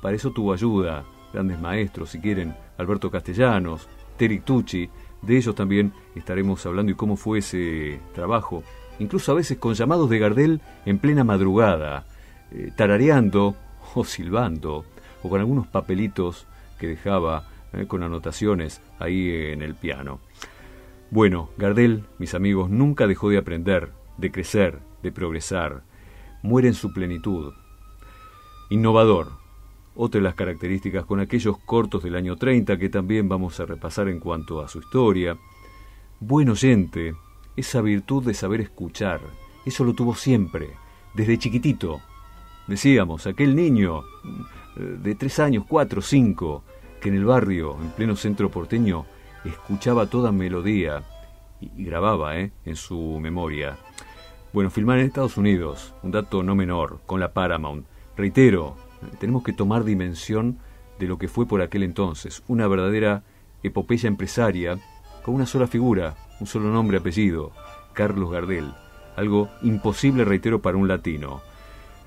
Para 0.00 0.16
eso 0.16 0.30
tuvo 0.30 0.52
ayuda, 0.52 1.04
grandes 1.32 1.60
maestros, 1.60 2.10
si 2.10 2.20
quieren, 2.20 2.54
Alberto 2.78 3.10
Castellanos, 3.10 3.88
Terry 4.16 4.40
Tucci. 4.40 4.88
De 5.22 5.36
ellos 5.36 5.54
también 5.54 5.92
estaremos 6.14 6.64
hablando 6.66 6.92
y 6.92 6.96
cómo 6.96 7.16
fue 7.16 7.38
ese 7.38 8.00
trabajo, 8.12 8.64
incluso 8.98 9.32
a 9.32 9.36
veces 9.36 9.58
con 9.58 9.74
llamados 9.74 10.10
de 10.10 10.18
Gardel 10.18 10.60
en 10.84 10.98
plena 10.98 11.22
madrugada, 11.22 12.04
eh, 12.50 12.72
tarareando 12.76 13.54
o 13.94 14.04
silbando, 14.04 14.84
o 15.22 15.28
con 15.28 15.40
algunos 15.40 15.68
papelitos 15.68 16.46
que 16.78 16.88
dejaba 16.88 17.46
eh, 17.72 17.86
con 17.86 18.02
anotaciones 18.02 18.80
ahí 18.98 19.30
en 19.52 19.62
el 19.62 19.74
piano. 19.74 20.20
Bueno, 21.10 21.50
Gardel, 21.56 22.04
mis 22.18 22.34
amigos, 22.34 22.70
nunca 22.70 23.06
dejó 23.06 23.30
de 23.30 23.38
aprender, 23.38 23.90
de 24.16 24.32
crecer, 24.32 24.78
de 25.02 25.12
progresar. 25.12 25.82
Muere 26.42 26.68
en 26.68 26.74
su 26.74 26.92
plenitud. 26.92 27.54
Innovador, 28.70 29.32
otra 29.94 30.18
de 30.18 30.24
las 30.24 30.34
características 30.34 31.04
con 31.04 31.20
aquellos 31.20 31.58
cortos 31.58 32.02
del 32.02 32.16
año 32.16 32.36
30 32.36 32.78
que 32.78 32.88
también 32.88 33.28
vamos 33.28 33.60
a 33.60 33.66
repasar 33.66 34.08
en 34.08 34.18
cuanto 34.18 34.60
a 34.60 34.68
su 34.68 34.80
historia. 34.80 35.36
Buen 36.20 36.48
oyente, 36.48 37.14
esa 37.56 37.80
virtud 37.80 38.24
de 38.24 38.34
saber 38.34 38.60
escuchar, 38.60 39.20
eso 39.64 39.84
lo 39.84 39.92
tuvo 39.92 40.14
siempre, 40.14 40.70
desde 41.14 41.38
chiquitito. 41.38 42.00
Decíamos, 42.66 43.26
aquel 43.26 43.54
niño 43.54 44.02
eh, 44.76 44.80
de 45.02 45.14
tres 45.14 45.38
años, 45.38 45.64
cuatro, 45.68 46.00
cinco, 46.00 46.64
que 47.00 47.08
en 47.08 47.16
el 47.16 47.24
barrio, 47.24 47.76
en 47.80 47.90
pleno 47.90 48.16
centro 48.16 48.50
porteño, 48.50 49.04
escuchaba 49.44 50.06
toda 50.06 50.32
melodía 50.32 51.02
y, 51.60 51.84
grababa 51.84 52.38
¿eh? 52.38 52.52
en 52.64 52.76
su 52.76 53.18
memoria. 53.20 53.76
Bueno, 54.52 54.68
filmar 54.68 54.98
en 54.98 55.06
Estados 55.06 55.38
Unidos, 55.38 55.94
un 56.02 56.10
dato 56.10 56.42
no 56.42 56.54
menor, 56.54 57.00
con 57.06 57.20
la 57.20 57.32
Paramount. 57.32 57.86
Reitero, 58.18 58.76
tenemos 59.18 59.42
que 59.42 59.54
tomar 59.54 59.82
dimensión 59.82 60.58
de 60.98 61.06
lo 61.06 61.16
que 61.16 61.26
fue 61.26 61.46
por 61.46 61.62
aquel 61.62 61.82
entonces, 61.82 62.42
una 62.48 62.68
verdadera 62.68 63.22
epopeya 63.62 64.08
empresaria 64.08 64.78
con 65.22 65.36
una 65.36 65.46
sola 65.46 65.66
figura, 65.66 66.16
un 66.38 66.46
solo 66.46 66.70
nombre 66.70 66.98
apellido, 66.98 67.52
Carlos 67.94 68.30
Gardel, 68.30 68.74
algo 69.16 69.48
imposible, 69.62 70.22
reitero, 70.26 70.60
para 70.60 70.76
un 70.76 70.86
latino. 70.86 71.40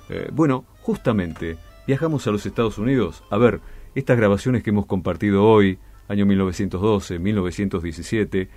Eh, 0.09 0.29
bueno, 0.31 0.65
justamente, 0.83 1.57
viajamos 1.87 2.27
a 2.27 2.31
los 2.31 2.45
Estados 2.45 2.77
Unidos 2.77 3.23
a 3.31 3.39
ver 3.39 3.59
estas 3.95 4.17
grabaciones 4.17 4.61
que 4.61 4.69
hemos 4.69 4.85
compartido 4.85 5.45
hoy, 5.45 5.79
año 6.07 6.27
1912, 6.27 7.17
1917, 7.17 8.49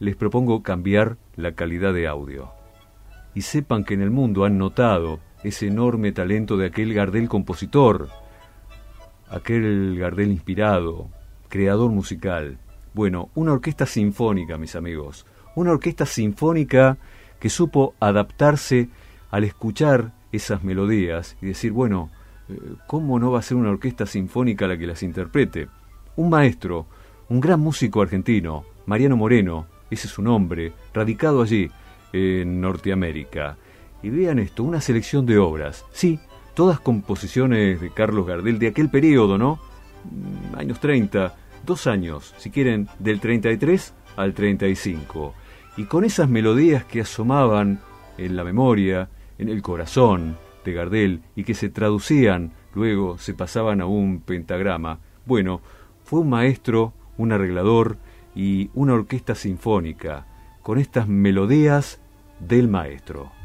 les 0.00 0.16
propongo 0.16 0.62
cambiar 0.62 1.18
la 1.36 1.52
calidad 1.52 1.92
de 1.92 2.06
audio. 2.06 2.50
Y 3.36 3.42
sepan 3.42 3.84
que 3.84 3.92
en 3.92 4.00
el 4.00 4.10
mundo 4.10 4.46
han 4.46 4.56
notado 4.56 5.20
ese 5.44 5.66
enorme 5.66 6.10
talento 6.10 6.56
de 6.56 6.66
aquel 6.66 6.94
Gardel 6.94 7.28
compositor, 7.28 8.08
aquel 9.28 9.98
Gardel 9.98 10.32
inspirado, 10.32 11.10
creador 11.50 11.90
musical. 11.90 12.56
Bueno, 12.94 13.28
una 13.34 13.52
orquesta 13.52 13.84
sinfónica, 13.84 14.56
mis 14.56 14.74
amigos, 14.74 15.26
una 15.54 15.72
orquesta 15.72 16.06
sinfónica 16.06 16.96
que 17.38 17.50
supo 17.50 17.94
adaptarse 18.00 18.88
al 19.30 19.44
escuchar 19.44 20.12
esas 20.32 20.64
melodías 20.64 21.36
y 21.42 21.46
decir, 21.46 21.72
bueno, 21.72 22.10
eh, 22.48 22.58
¿cómo 22.86 23.18
no 23.18 23.30
va 23.32 23.40
a 23.40 23.42
ser 23.42 23.58
una 23.58 23.68
orquesta 23.68 24.06
sinfónica 24.06 24.66
la 24.66 24.78
que 24.78 24.86
las 24.86 25.02
interprete? 25.02 25.68
Un 26.16 26.30
maestro, 26.30 26.86
un 27.28 27.40
gran 27.40 27.60
músico 27.60 28.00
argentino, 28.00 28.64
Mariano 28.86 29.18
Moreno, 29.18 29.66
ese 29.90 30.06
es 30.06 30.14
su 30.14 30.22
nombre, 30.22 30.72
radicado 30.94 31.42
allí, 31.42 31.70
en 32.16 32.60
Norteamérica. 32.60 33.56
Y 34.02 34.10
vean 34.10 34.38
esto, 34.38 34.62
una 34.62 34.80
selección 34.80 35.26
de 35.26 35.38
obras, 35.38 35.84
sí, 35.92 36.18
todas 36.54 36.80
composiciones 36.80 37.80
de 37.80 37.90
Carlos 37.90 38.26
Gardel 38.26 38.58
de 38.58 38.68
aquel 38.68 38.90
periodo, 38.90 39.36
¿no? 39.36 39.58
Mm, 40.04 40.58
años 40.58 40.80
30, 40.80 41.34
dos 41.64 41.86
años, 41.86 42.34
si 42.38 42.50
quieren, 42.50 42.88
del 42.98 43.20
33 43.20 43.94
al 44.16 44.32
35. 44.32 45.34
Y 45.76 45.84
con 45.84 46.04
esas 46.04 46.28
melodías 46.28 46.84
que 46.84 47.02
asomaban 47.02 47.80
en 48.16 48.36
la 48.36 48.44
memoria, 48.44 49.10
en 49.38 49.48
el 49.48 49.60
corazón 49.60 50.36
de 50.64 50.72
Gardel 50.72 51.20
y 51.34 51.44
que 51.44 51.54
se 51.54 51.68
traducían, 51.68 52.52
luego 52.74 53.18
se 53.18 53.34
pasaban 53.34 53.80
a 53.80 53.86
un 53.86 54.20
pentagrama. 54.20 55.00
Bueno, 55.26 55.60
fue 56.04 56.20
un 56.20 56.30
maestro, 56.30 56.94
un 57.18 57.32
arreglador 57.32 57.98
y 58.34 58.70
una 58.74 58.94
orquesta 58.94 59.34
sinfónica, 59.34 60.26
con 60.62 60.78
estas 60.78 61.08
melodías 61.08 62.00
del 62.38 62.68
maestro. 62.68 63.35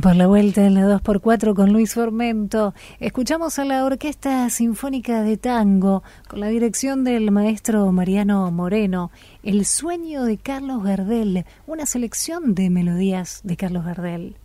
Por 0.00 0.16
la 0.16 0.26
vuelta 0.28 0.64
en 0.66 0.74
la 0.74 0.82
2x4 0.82 1.54
con 1.54 1.72
Luis 1.72 1.94
Formento, 1.94 2.74
escuchamos 3.00 3.58
a 3.58 3.64
la 3.64 3.84
Orquesta 3.84 4.48
Sinfónica 4.48 5.22
de 5.22 5.36
Tango 5.36 6.02
con 6.28 6.40
la 6.40 6.46
dirección 6.46 7.04
del 7.04 7.30
maestro 7.30 7.90
Mariano 7.92 8.50
Moreno, 8.50 9.10
El 9.42 9.66
sueño 9.66 10.24
de 10.24 10.38
Carlos 10.38 10.84
Gardel, 10.84 11.44
una 11.66 11.84
selección 11.86 12.54
de 12.54 12.70
melodías 12.70 13.40
de 13.42 13.56
Carlos 13.56 13.84
Gardel. 13.84 14.36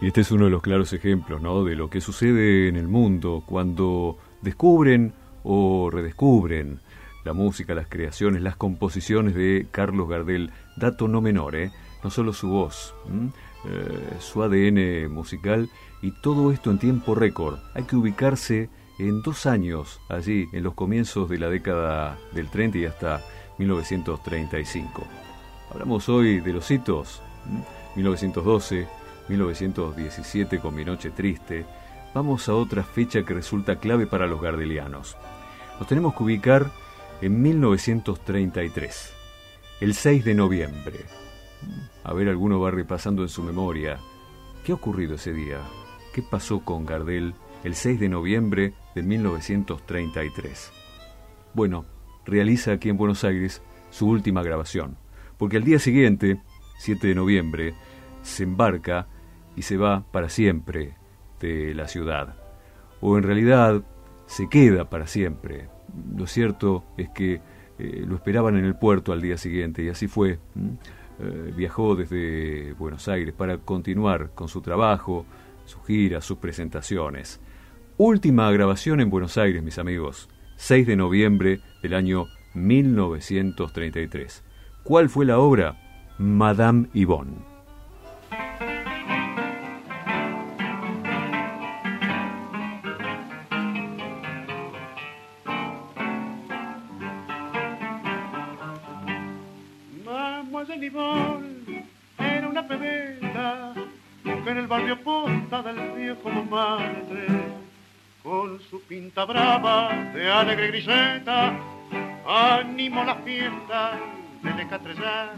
Y 0.00 0.06
este 0.08 0.22
es 0.22 0.32
uno 0.32 0.46
de 0.46 0.50
los 0.50 0.62
claros 0.62 0.92
ejemplos 0.94 1.40
¿no? 1.42 1.62
de 1.64 1.76
lo 1.76 1.90
que 1.90 2.00
sucede 2.00 2.66
en 2.68 2.76
el 2.76 2.88
mundo 2.88 3.44
cuando 3.46 4.16
descubren 4.40 5.12
o 5.44 5.90
redescubren 5.90 6.80
la 7.24 7.32
música, 7.32 7.74
las 7.74 7.86
creaciones, 7.88 8.42
las 8.42 8.56
composiciones 8.56 9.34
de 9.34 9.66
Carlos 9.70 10.08
Gardel. 10.08 10.50
Dato 10.76 11.08
no 11.08 11.20
menor, 11.20 11.56
¿eh? 11.56 11.70
no 12.02 12.10
solo 12.10 12.32
su 12.32 12.48
voz, 12.48 12.94
eh, 13.64 14.16
su 14.18 14.42
ADN 14.42 15.12
musical 15.12 15.70
y 16.00 16.10
todo 16.20 16.52
esto 16.52 16.70
en 16.70 16.78
tiempo 16.78 17.14
récord. 17.14 17.58
Hay 17.74 17.84
que 17.84 17.96
ubicarse 17.96 18.68
en 18.98 19.22
dos 19.22 19.46
años, 19.46 20.00
allí, 20.08 20.48
en 20.52 20.64
los 20.64 20.74
comienzos 20.74 21.28
de 21.28 21.38
la 21.38 21.48
década 21.48 22.18
del 22.32 22.48
30 22.50 22.78
y 22.78 22.84
hasta 22.86 23.20
1935. 23.58 25.04
Hablamos 25.70 26.08
hoy 26.08 26.40
de 26.40 26.52
los 26.52 26.70
hitos, 26.70 27.22
1912, 27.96 28.86
1917 29.28 30.58
con 30.58 30.74
Mi 30.74 30.84
Noche 30.84 31.10
Triste. 31.10 31.64
Vamos 32.14 32.48
a 32.48 32.54
otra 32.54 32.82
fecha 32.82 33.22
que 33.22 33.34
resulta 33.34 33.76
clave 33.76 34.06
para 34.06 34.26
los 34.26 34.40
gardelianos. 34.42 35.16
Nos 35.78 35.88
tenemos 35.88 36.14
que 36.14 36.22
ubicar 36.22 36.70
en 37.22 37.40
1933, 37.40 39.14
el 39.80 39.94
6 39.94 40.24
de 40.24 40.34
noviembre. 40.34 40.98
A 42.02 42.12
ver, 42.12 42.28
alguno 42.28 42.58
va 42.58 42.72
repasando 42.72 43.22
en 43.22 43.28
su 43.28 43.44
memoria. 43.44 44.00
¿Qué 44.64 44.72
ha 44.72 44.74
ocurrido 44.74 45.14
ese 45.14 45.32
día? 45.32 45.60
¿Qué 46.12 46.20
pasó 46.20 46.64
con 46.64 46.84
Gardel 46.84 47.34
el 47.62 47.76
6 47.76 48.00
de 48.00 48.08
noviembre 48.08 48.74
de 48.96 49.02
1933? 49.04 50.72
Bueno, 51.54 51.84
realiza 52.24 52.72
aquí 52.72 52.88
en 52.88 52.96
Buenos 52.96 53.22
Aires 53.22 53.62
su 53.90 54.08
última 54.08 54.42
grabación, 54.42 54.96
porque 55.38 55.58
al 55.58 55.64
día 55.64 55.78
siguiente, 55.78 56.40
7 56.78 57.06
de 57.06 57.14
noviembre, 57.14 57.74
se 58.22 58.42
embarca 58.42 59.06
y 59.54 59.62
se 59.62 59.76
va 59.76 60.04
para 60.10 60.28
siempre 60.28 60.96
de 61.38 61.72
la 61.72 61.86
ciudad. 61.86 62.34
O 63.00 63.16
en 63.16 63.22
realidad 63.22 63.84
se 64.26 64.48
queda 64.48 64.90
para 64.90 65.06
siempre, 65.06 65.68
lo 66.16 66.26
cierto 66.26 66.84
es 66.96 67.08
que 67.10 67.40
eh, 67.78 68.04
lo 68.06 68.16
esperaban 68.16 68.56
en 68.56 68.64
el 68.64 68.74
puerto 68.76 69.12
al 69.12 69.20
día 69.20 69.36
siguiente 69.36 69.82
y 69.82 69.88
así 69.88 70.08
fue. 70.08 70.38
Eh, 71.20 71.52
viajó 71.54 71.94
desde 71.94 72.72
Buenos 72.72 73.06
Aires 73.08 73.34
para 73.34 73.58
continuar 73.58 74.30
con 74.34 74.48
su 74.48 74.60
trabajo, 74.60 75.26
su 75.64 75.80
gira, 75.82 76.20
sus 76.20 76.38
presentaciones. 76.38 77.40
Última 77.98 78.50
grabación 78.50 79.00
en 79.00 79.10
Buenos 79.10 79.36
Aires, 79.38 79.62
mis 79.62 79.78
amigos, 79.78 80.28
6 80.56 80.86
de 80.86 80.96
noviembre 80.96 81.60
del 81.82 81.94
año 81.94 82.26
1933. 82.54 84.42
¿Cuál 84.82 85.08
fue 85.08 85.26
la 85.26 85.38
obra? 85.38 85.78
Madame 86.18 86.88
Yvonne. 86.94 87.51
Alegre 110.28 110.68
griseta 110.68 111.54
animó 112.26 113.04
la 113.04 113.16
fiesta 113.16 113.98
de 114.42 114.68
Catrellar. 114.68 115.34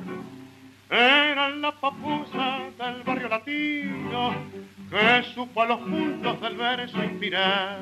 Era 0.90 1.48
la 1.50 1.72
papusa 1.72 2.58
del 2.78 3.02
barrio 3.02 3.28
latino 3.28 4.34
que 4.90 5.22
supo 5.34 5.62
a 5.62 5.66
los 5.66 5.80
puntos 5.80 6.40
del 6.40 6.56
verso 6.56 7.02
inspirar. 7.02 7.80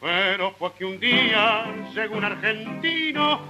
Pero 0.00 0.52
fue 0.52 0.72
que 0.74 0.84
un 0.84 0.98
día, 0.98 1.64
según 1.94 2.24
argentino, 2.24 3.40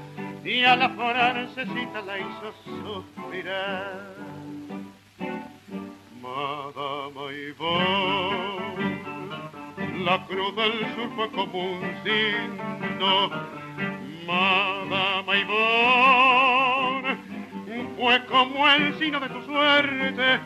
y 0.44 0.64
a 0.64 0.76
la 0.76 0.88
francesita 0.90 2.02
la 2.02 2.18
hizo 2.18 2.54
suspirar. 2.64 4.20
La 10.04 10.24
cruz 10.26 10.54
del 10.56 10.94
sur 10.94 11.10
fue 11.16 11.30
como 11.30 11.72
un 11.72 11.80
signo. 12.02 13.30
Madama 14.26 15.36
Ivonne 15.36 17.18
fue 17.96 18.24
como 18.26 18.68
el 18.68 18.98
signo 18.98 19.20
de 19.20 19.28
tu 19.28 19.42
suerte. 19.42 20.40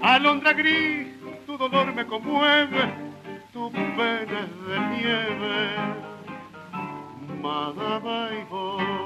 Alondra 0.00 0.52
gris, 0.52 1.08
tu 1.46 1.56
dolor 1.56 1.94
me 1.94 2.06
conmueve, 2.06 2.92
tu 3.52 3.70
pena 3.72 4.48
de 4.66 4.80
nieve. 4.90 5.70
Madama 7.40 8.28
Ivonne. 8.40 9.02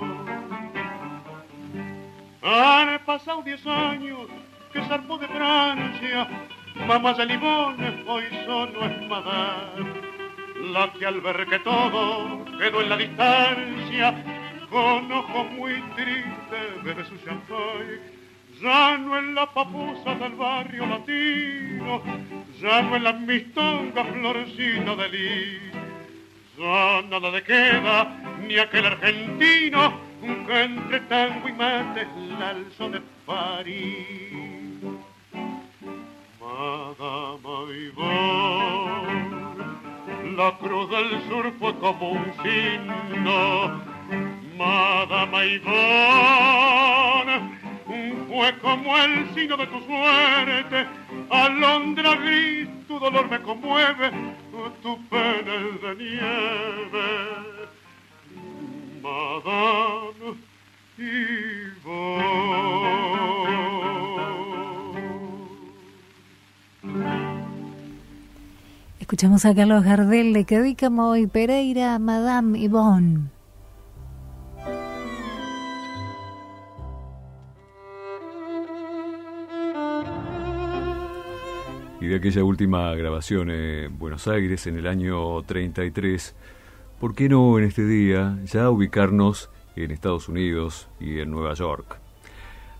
Han 2.42 2.98
pasado 3.04 3.42
diez 3.42 3.66
años 3.66 4.28
que 4.72 4.80
zarpó 4.82 5.18
de 5.18 5.26
Francia 5.28 6.28
Mamá 6.84 7.14
de 7.14 7.26
limón 7.26 7.76
hoy 8.06 8.24
solo 8.44 8.84
es 8.84 9.08
madame, 9.08 9.90
la 10.72 10.92
que 10.92 11.06
al 11.06 11.20
ver 11.20 11.46
que 11.46 11.58
todo 11.60 12.44
quedó 12.58 12.80
en 12.80 12.88
la 12.88 12.96
distancia, 12.96 14.14
con 14.70 15.10
ojos 15.12 15.50
muy 15.52 15.74
tristes 15.94 16.82
bebe 16.84 17.04
su 17.04 17.16
champagne. 17.24 18.16
Ya 18.60 18.96
no 18.96 19.18
en 19.18 19.34
la 19.34 19.46
papusa 19.52 20.14
del 20.14 20.32
barrio 20.32 20.86
latino, 20.86 22.02
ya 22.60 22.82
no 22.82 22.96
en 22.96 23.04
la 23.04 23.12
mistonga 23.12 24.04
florcina 24.04 24.96
de 24.96 25.08
lis, 25.10 25.72
ya 26.56 27.02
nada 27.02 27.30
de 27.32 27.42
queda, 27.42 28.16
ni 28.46 28.58
aquel 28.58 28.86
argentino 28.86 30.06
que 30.46 30.62
entre 30.62 31.00
tango 31.00 31.48
y 31.48 31.52
mate 31.52 32.06
la 32.38 32.50
alzó 32.50 32.88
de 32.88 33.00
París. 33.26 34.35
Madama 36.86 37.66
Ivonne, 37.72 39.18
la 40.36 40.50
cruz 40.58 40.88
del 40.88 41.20
sur 41.28 41.52
fue 41.58 41.74
como 41.80 42.10
un 42.10 42.32
signo. 42.44 43.82
Madama 44.56 45.44
Ivonne, 45.44 45.74
fue 48.28 48.58
como 48.62 48.96
el 48.98 49.34
signo 49.34 49.56
de 49.56 49.66
tu 49.66 49.80
suerte. 49.80 50.86
Alondra 51.28 52.14
gris, 52.14 52.68
tu 52.86 53.00
dolor 53.00 53.28
me 53.28 53.42
conmueve, 53.42 54.12
tu 54.80 54.96
pena 55.08 55.54
es 55.56 55.82
de 55.82 55.94
nieve. 55.96 57.08
Madame 59.02 60.36
Ivonne. 60.98 62.56
Escuchamos 69.06 69.44
a 69.44 69.54
Carlos 69.54 69.84
Gardel 69.84 70.32
de 70.32 70.44
Cadícamo 70.44 71.14
y 71.14 71.28
Pereira, 71.28 71.96
Madame 72.00 72.58
Yvonne. 72.58 73.30
Y 82.00 82.06
de 82.08 82.16
aquella 82.16 82.42
última 82.42 82.92
grabación 82.96 83.52
en 83.52 83.96
Buenos 83.96 84.26
Aires 84.26 84.66
en 84.66 84.76
el 84.76 84.88
año 84.88 85.40
33, 85.40 86.34
¿por 86.98 87.14
qué 87.14 87.28
no 87.28 87.56
en 87.58 87.64
este 87.66 87.86
día 87.86 88.36
ya 88.44 88.68
ubicarnos 88.70 89.50
en 89.76 89.92
Estados 89.92 90.28
Unidos 90.28 90.88
y 90.98 91.20
en 91.20 91.30
Nueva 91.30 91.54
York? 91.54 92.05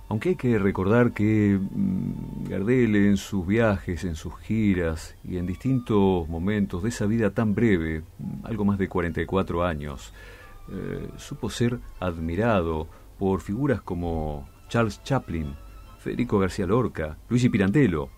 Aunque 0.09 0.30
hay 0.30 0.36
que 0.36 0.59
recordar 0.59 1.12
que 1.12 1.59
mm, 1.59 2.48
Gardel 2.48 2.94
en 2.94 3.16
sus 3.16 3.46
viajes, 3.46 4.04
en 4.04 4.14
sus 4.14 4.36
giras 4.38 5.16
y 5.24 5.36
en 5.36 5.46
distintos 5.46 6.28
momentos 6.28 6.82
de 6.82 6.90
esa 6.90 7.07
vida 7.07 7.30
tan 7.30 7.54
breve, 7.54 8.02
mm, 8.18 8.46
algo 8.46 8.64
más 8.64 8.78
de 8.78 8.88
44 8.88 9.64
años, 9.64 10.12
eh, 10.72 11.09
supo 11.16 11.50
ser 11.50 11.80
admirado 11.98 12.88
por 13.18 13.40
figuras 13.40 13.80
como 13.82 14.48
Charles 14.68 15.02
Chaplin, 15.02 15.54
Federico 15.98 16.38
García 16.38 16.66
Lorca, 16.66 17.18
Luigi 17.28 17.48
Pirandello. 17.48 18.11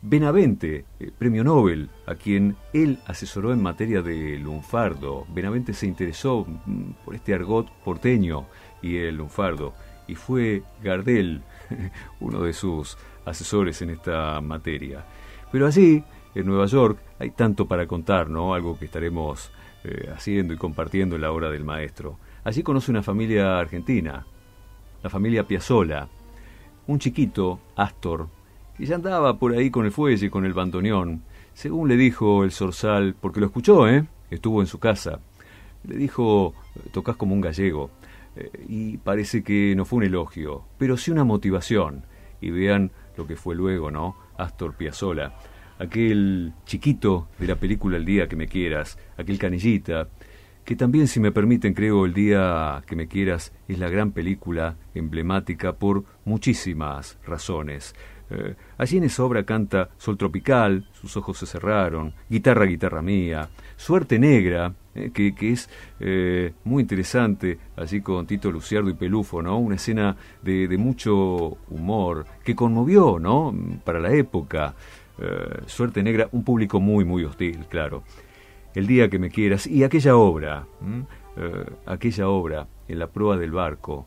Benavente, 0.00 0.84
eh, 1.00 1.10
premio 1.16 1.44
Nobel, 1.44 1.88
a 2.06 2.14
quien 2.14 2.56
él 2.74 2.98
asesoró 3.06 3.52
en 3.52 3.62
materia 3.62 4.02
de 4.02 4.38
lunfardo. 4.38 5.26
Benavente 5.34 5.72
se 5.72 5.86
interesó 5.86 6.46
mm, 6.46 7.04
por 7.04 7.14
este 7.14 7.34
argot 7.34 7.70
porteño 7.84 8.46
y 8.82 8.96
el 8.96 9.16
lunfardo, 9.16 9.74
y 10.06 10.14
fue 10.14 10.62
Gardel 10.82 11.42
uno 12.20 12.40
de 12.42 12.52
sus 12.52 12.96
asesores 13.24 13.80
en 13.82 13.90
esta 13.90 14.40
materia. 14.40 15.04
Pero 15.50 15.66
allí, 15.66 16.02
en 16.34 16.46
Nueva 16.46 16.66
York, 16.66 16.98
hay 17.18 17.30
tanto 17.30 17.66
para 17.66 17.86
contar, 17.86 18.28
¿no? 18.28 18.54
Algo 18.54 18.78
que 18.78 18.86
estaremos 18.86 19.50
eh, 19.84 20.10
haciendo 20.14 20.52
y 20.52 20.56
compartiendo 20.56 21.16
en 21.16 21.22
la 21.22 21.32
hora 21.32 21.50
del 21.50 21.64
maestro. 21.64 22.18
Allí 22.42 22.62
conoce 22.62 22.90
una 22.90 23.02
familia 23.02 23.58
argentina, 23.58 24.26
la 25.02 25.10
familia 25.10 25.46
Piazzola. 25.46 26.08
Un 26.86 26.98
chiquito, 26.98 27.60
Astor, 27.76 28.28
que 28.76 28.84
ya 28.84 28.96
andaba 28.96 29.38
por 29.38 29.52
ahí 29.52 29.70
con 29.70 29.86
el 29.86 29.92
fuelle, 29.92 30.30
con 30.30 30.44
el 30.44 30.52
bandoneón, 30.52 31.22
según 31.54 31.88
le 31.88 31.96
dijo 31.96 32.44
el 32.44 32.50
zorzal, 32.50 33.14
porque 33.18 33.40
lo 33.40 33.46
escuchó, 33.46 33.88
¿eh? 33.88 34.04
Estuvo 34.30 34.60
en 34.60 34.66
su 34.66 34.78
casa. 34.78 35.20
Le 35.86 35.96
dijo, 35.96 36.52
tocas 36.92 37.16
como 37.16 37.34
un 37.34 37.40
gallego. 37.40 37.90
Eh, 38.36 38.50
y 38.68 38.96
parece 38.98 39.42
que 39.42 39.74
no 39.76 39.84
fue 39.84 39.98
un 39.98 40.04
elogio, 40.04 40.64
pero 40.78 40.96
sí 40.96 41.10
una 41.10 41.24
motivación. 41.24 42.04
Y 42.40 42.50
vean 42.50 42.90
lo 43.16 43.26
que 43.26 43.36
fue 43.36 43.54
luego, 43.54 43.90
¿no? 43.90 44.16
Astor 44.36 44.74
Piazzolla. 44.74 45.34
Aquel 45.78 46.52
chiquito 46.66 47.28
de 47.38 47.48
la 47.48 47.56
película 47.56 47.96
El 47.96 48.04
día 48.04 48.28
que 48.28 48.36
me 48.36 48.46
quieras, 48.46 48.98
aquel 49.16 49.38
canillita, 49.38 50.08
que 50.64 50.76
también, 50.76 51.08
si 51.08 51.20
me 51.20 51.32
permiten, 51.32 51.74
creo 51.74 52.06
El 52.06 52.14
día 52.14 52.82
que 52.86 52.96
me 52.96 53.08
quieras 53.08 53.52
es 53.68 53.78
la 53.78 53.90
gran 53.90 54.12
película 54.12 54.76
emblemática 54.94 55.74
por 55.74 56.04
muchísimas 56.24 57.18
razones. 57.26 57.94
Eh, 58.30 58.54
allí 58.78 58.96
en 58.96 59.04
esa 59.04 59.24
obra 59.24 59.44
canta 59.44 59.90
Sol 59.98 60.16
Tropical, 60.16 60.88
Sus 60.92 61.16
ojos 61.16 61.38
se 61.38 61.46
cerraron, 61.46 62.14
Guitarra, 62.30 62.64
guitarra 62.64 63.02
mía, 63.02 63.50
Suerte 63.76 64.18
Negra, 64.18 64.74
eh, 64.94 65.10
que, 65.12 65.34
es 65.52 65.68
eh, 66.00 66.52
muy 66.64 66.82
interesante, 66.82 67.58
allí 67.76 68.00
con 68.00 68.26
Tito 68.26 68.50
Luciardo 68.50 68.90
y 68.90 68.94
Pelufo, 68.94 69.42
¿no? 69.42 69.58
Una 69.58 69.76
escena 69.76 70.16
de, 70.42 70.76
mucho 70.78 71.58
humor, 71.68 72.26
que 72.44 72.54
conmovió, 72.54 73.18
¿no? 73.18 73.54
Para 73.84 74.00
la 74.00 74.12
época. 74.12 74.74
Suerte 75.66 76.02
Negra, 76.02 76.28
un 76.32 76.42
público 76.42 76.80
muy, 76.80 77.04
muy 77.04 77.24
hostil, 77.24 77.66
claro. 77.68 78.02
El 78.74 78.88
día 78.88 79.08
que 79.08 79.20
me 79.20 79.30
quieras, 79.30 79.64
y 79.64 79.84
aquella 79.84 80.16
obra, 80.16 80.66
aquella 81.86 82.28
obra 82.28 82.66
en 82.88 82.98
la 82.98 83.06
proa 83.06 83.36
del 83.36 83.52
barco, 83.52 84.06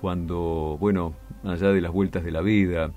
cuando, 0.00 0.76
bueno, 0.78 1.14
allá 1.42 1.72
de 1.72 1.80
las 1.80 1.90
vueltas 1.92 2.22
de 2.22 2.30
la 2.30 2.42
vida, 2.42 2.92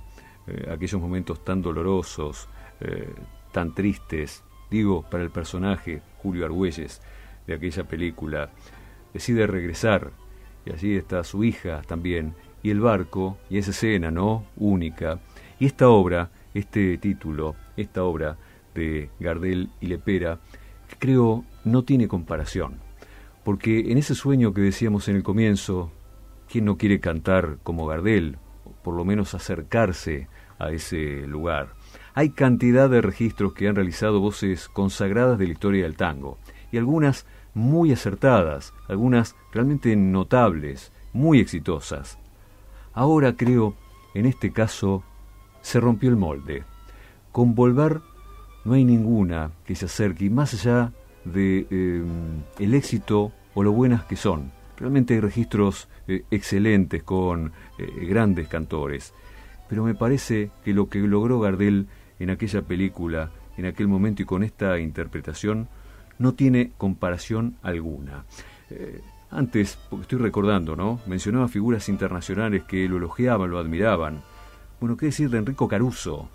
eh, 0.48 0.70
aquellos 0.72 1.00
momentos 1.00 1.44
tan 1.44 1.62
dolorosos, 1.62 2.50
eh, 2.80 3.14
tan 3.52 3.74
tristes, 3.74 4.44
digo, 4.70 5.04
para 5.10 5.24
el 5.24 5.30
personaje 5.30 6.02
Julio 6.22 6.46
Argüelles 6.46 7.02
de 7.50 7.56
aquella 7.56 7.84
película, 7.84 8.52
decide 9.14 9.48
regresar 9.48 10.12
y 10.66 10.72
allí 10.72 10.96
está 10.96 11.24
su 11.24 11.44
hija 11.44 11.82
también, 11.88 12.36
y 12.62 12.70
el 12.70 12.80
barco, 12.80 13.38
y 13.50 13.58
esa 13.58 13.72
escena, 13.72 14.12
¿no? 14.12 14.46
Única. 14.58 15.20
Y 15.60 15.66
esta 15.66 15.90
obra, 15.90 16.30
este 16.54 16.98
título, 16.98 17.56
esta 17.78 18.04
obra 18.04 18.38
de 18.76 19.10
Gardel 19.20 19.70
y 19.80 19.88
Lepera, 19.88 20.40
creo 21.00 21.46
no 21.64 21.84
tiene 21.84 22.08
comparación. 22.08 22.80
Porque 23.44 23.92
en 23.92 23.98
ese 23.98 24.14
sueño 24.14 24.54
que 24.54 24.62
decíamos 24.62 25.08
en 25.08 25.16
el 25.16 25.24
comienzo, 25.24 25.92
¿quién 26.50 26.66
no 26.66 26.78
quiere 26.78 27.00
cantar 27.00 27.58
como 27.64 27.88
Gardel? 27.88 28.38
por 28.84 28.96
lo 28.96 29.06
menos 29.06 29.34
acercarse 29.34 30.28
a 30.58 30.72
ese 30.72 31.28
lugar. 31.28 31.74
Hay 32.14 32.32
cantidad 32.32 32.90
de 32.90 33.02
registros 33.02 33.54
que 33.54 33.68
han 33.68 33.76
realizado 33.76 34.20
voces 34.20 34.68
consagradas 34.68 35.38
de 35.38 35.46
la 35.46 35.54
historia 35.54 35.84
del 35.84 35.96
tango, 35.96 36.38
y 36.72 36.78
algunas 36.78 37.26
muy 37.60 37.92
acertadas, 37.92 38.74
algunas 38.88 39.36
realmente 39.52 39.96
notables, 39.96 40.92
muy 41.14 41.40
exitosas. 41.40 42.18
Ahora 42.94 43.36
creo, 43.36 43.76
en 44.16 44.26
este 44.26 44.52
caso, 44.52 45.04
se 45.62 45.80
rompió 45.80 46.10
el 46.10 46.16
molde. 46.16 46.64
Con 47.32 47.54
Volver 47.54 48.02
no 48.66 48.74
hay 48.74 48.84
ninguna 48.84 49.52
que 49.66 49.76
se 49.76 49.86
acerque, 49.86 50.26
y 50.26 50.30
más 50.30 50.54
allá 50.54 50.94
de 51.26 51.68
eh, 51.70 52.04
el 52.60 52.74
éxito 52.74 53.32
o 53.54 53.64
lo 53.64 53.72
buenas 53.72 54.06
que 54.06 54.16
son. 54.16 54.52
Realmente 54.78 55.14
hay 55.14 55.20
registros 55.20 55.88
eh, 56.08 56.24
excelentes 56.32 57.04
con 57.04 57.52
eh, 57.78 58.06
grandes 58.06 58.48
cantores. 58.48 59.14
Pero 59.68 59.84
me 59.84 59.96
parece 59.96 60.50
que 60.64 60.74
lo 60.74 60.90
que 60.90 61.00
logró 61.00 61.40
Gardel 61.40 61.88
en 62.20 62.30
aquella 62.30 62.62
película, 62.62 63.32
en 63.58 63.66
aquel 63.66 63.88
momento 63.88 64.22
y 64.22 64.26
con 64.26 64.44
esta 64.44 64.80
interpretación, 64.80 65.68
no 66.20 66.34
tiene 66.34 66.72
comparación 66.78 67.56
alguna. 67.64 68.26
Eh, 68.70 69.02
antes, 69.32 69.80
porque 69.90 70.04
estoy 70.04 70.20
recordando, 70.20 70.76
¿no? 70.76 71.00
Mencionaba 71.08 71.48
figuras 71.48 71.90
internacionales 71.90 72.64
que 72.64 72.88
lo 72.88 72.98
elogiaban, 72.98 73.50
lo 73.50 73.58
admiraban. 73.58 74.22
Bueno, 74.80 74.96
¿qué 74.96 75.08
decir 75.08 75.30
de 75.30 75.40
Enrico 75.40 75.68
Caruso? 75.68 76.30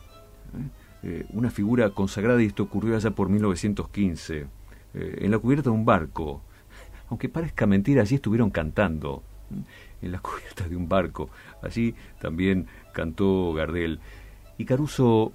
una 1.34 1.50
figura 1.50 1.90
consagrada 1.90 2.42
y 2.42 2.46
esto 2.46 2.62
ocurrió 2.62 2.96
allá 2.96 3.10
por 3.10 3.28
1915, 3.28 4.46
en 4.94 5.30
la 5.30 5.38
cubierta 5.38 5.68
de 5.68 5.76
un 5.76 5.84
barco 5.84 6.40
aunque 7.08 7.28
parezca 7.28 7.66
mentira, 7.66 8.02
allí 8.02 8.16
estuvieron 8.16 8.50
cantando 8.50 9.22
en 10.02 10.12
la 10.12 10.18
cubierta 10.22 10.68
de 10.68 10.76
un 10.76 10.88
barco. 10.88 11.30
Allí 11.62 11.94
también 12.20 12.66
cantó 12.92 13.52
Gardel. 13.52 14.00
Y 14.56 14.64
Caruso 14.64 15.32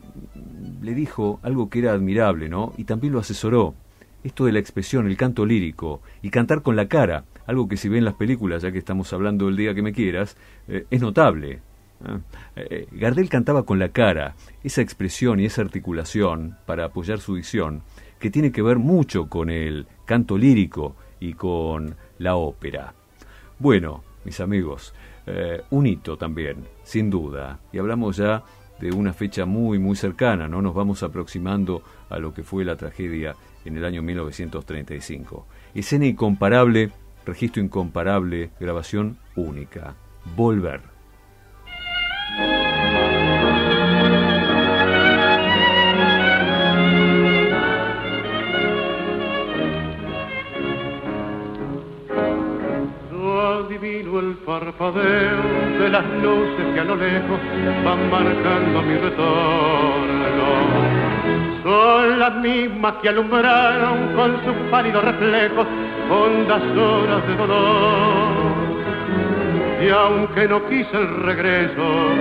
le 0.81 0.93
dijo 0.93 1.39
algo 1.43 1.69
que 1.69 1.79
era 1.79 1.91
admirable, 1.91 2.49
¿no? 2.49 2.73
Y 2.77 2.85
también 2.85 3.13
lo 3.13 3.19
asesoró. 3.19 3.75
Esto 4.23 4.45
de 4.45 4.51
la 4.51 4.59
expresión, 4.59 5.07
el 5.07 5.15
canto 5.15 5.45
lírico 5.45 6.01
y 6.21 6.29
cantar 6.29 6.61
con 6.61 6.75
la 6.75 6.87
cara, 6.87 7.23
algo 7.47 7.69
que 7.69 7.77
si 7.77 7.87
ven 7.87 8.03
las 8.03 8.15
películas, 8.15 8.61
ya 8.61 8.71
que 8.71 8.77
estamos 8.77 9.13
hablando 9.13 9.45
del 9.45 9.55
día 9.55 9.73
que 9.73 9.81
me 9.81 9.93
quieras, 9.93 10.35
eh, 10.67 10.85
es 10.89 11.01
notable. 11.01 11.51
¿eh? 11.51 12.19
Eh, 12.57 12.87
Gardel 12.91 13.29
cantaba 13.29 13.63
con 13.63 13.79
la 13.79 13.89
cara, 13.89 14.35
esa 14.63 14.81
expresión 14.81 15.39
y 15.39 15.45
esa 15.45 15.61
articulación 15.61 16.57
para 16.65 16.85
apoyar 16.85 17.19
su 17.19 17.35
dicción, 17.35 17.81
que 18.19 18.29
tiene 18.29 18.51
que 18.51 18.61
ver 18.61 18.77
mucho 18.77 19.29
con 19.29 19.49
el 19.49 19.87
canto 20.05 20.37
lírico 20.37 20.97
y 21.21 21.33
con 21.33 21.95
la 22.17 22.35
ópera. 22.35 22.93
Bueno, 23.57 24.03
mis 24.25 24.41
amigos, 24.41 24.93
eh, 25.25 25.61
un 25.69 25.87
hito 25.87 26.17
también, 26.17 26.65
sin 26.83 27.09
duda, 27.09 27.59
y 27.71 27.77
hablamos 27.77 28.17
ya 28.17 28.43
de 28.79 28.91
una 28.91 29.13
fecha 29.13 29.45
muy, 29.45 29.79
muy 29.79 29.95
cercana, 29.95 30.47
¿no? 30.47 30.61
Nos 30.61 30.73
vamos 30.73 31.03
aproximando 31.03 31.83
a 32.09 32.19
lo 32.19 32.33
que 32.33 32.43
fue 32.43 32.65
la 32.65 32.75
tragedia 32.75 33.35
en 33.65 33.77
el 33.77 33.85
año 33.85 34.01
1935. 34.01 35.47
Escena 35.73 36.05
incomparable, 36.05 36.91
registro 37.25 37.61
incomparable, 37.61 38.51
grabación 38.59 39.17
única. 39.35 39.95
Volver. 40.35 40.81
el 54.19 54.35
parpadeo 54.45 55.43
de 55.79 55.89
las 55.89 56.05
luces 56.21 56.73
que 56.73 56.79
a 56.79 56.83
lo 56.83 56.95
lejos 56.95 57.39
van 57.85 58.09
marcando 58.09 58.81
mi 58.81 58.97
retorno. 58.97 60.68
Son 61.63 62.19
las 62.19 62.35
mismas 62.35 62.93
que 63.01 63.09
alumbraron 63.09 64.13
con 64.15 64.31
sus 64.45 64.55
pálidos 64.71 65.03
reflejos 65.03 65.67
hondas 66.09 66.61
horas 66.77 67.27
de 67.27 67.35
dolor. 67.35 68.69
Y 69.81 69.89
aunque 69.89 70.47
no 70.47 70.65
quise 70.67 70.97
el 70.97 71.23
regreso, 71.23 72.15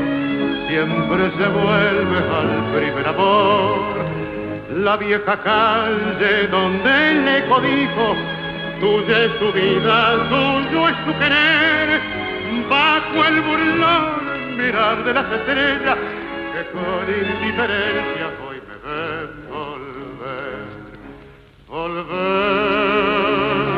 siempre 0.69 1.31
se 1.39 1.49
vuelve 1.49 2.19
al 2.19 2.73
primer 2.75 3.09
amor. 3.09 3.79
La 4.75 4.97
vieja 4.97 5.37
calle 5.43 6.47
donde 6.49 7.11
el 7.11 7.29
eco 7.29 7.61
dijo 7.61 8.15
Tuya 8.81 9.25
es 9.25 9.33
su 9.41 9.53
vida, 9.53 10.29
tuyo 10.29 10.89
es 10.89 10.97
su 11.05 11.19
querer, 11.19 12.01
bajo 12.71 13.25
el 13.27 13.41
burlón 13.41 14.57
mirar 14.57 15.05
de 15.05 15.15
las 15.15 15.33
estrellas 15.33 15.99
que 16.53 16.71
con 16.71 17.09
indiferencia 17.09 18.28
volver. 21.79 23.69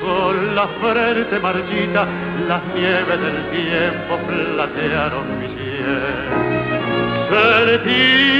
Con 0.00 0.54
la 0.54 0.66
frente 0.82 1.38
marchita, 1.38 2.02
las 2.48 2.62
nieves 2.74 3.18
del 3.24 3.38
tiempo 3.50 4.12
platearon 4.26 5.26
mi 5.38 5.48
cielo. 5.56 6.38
Sentir 7.30 8.30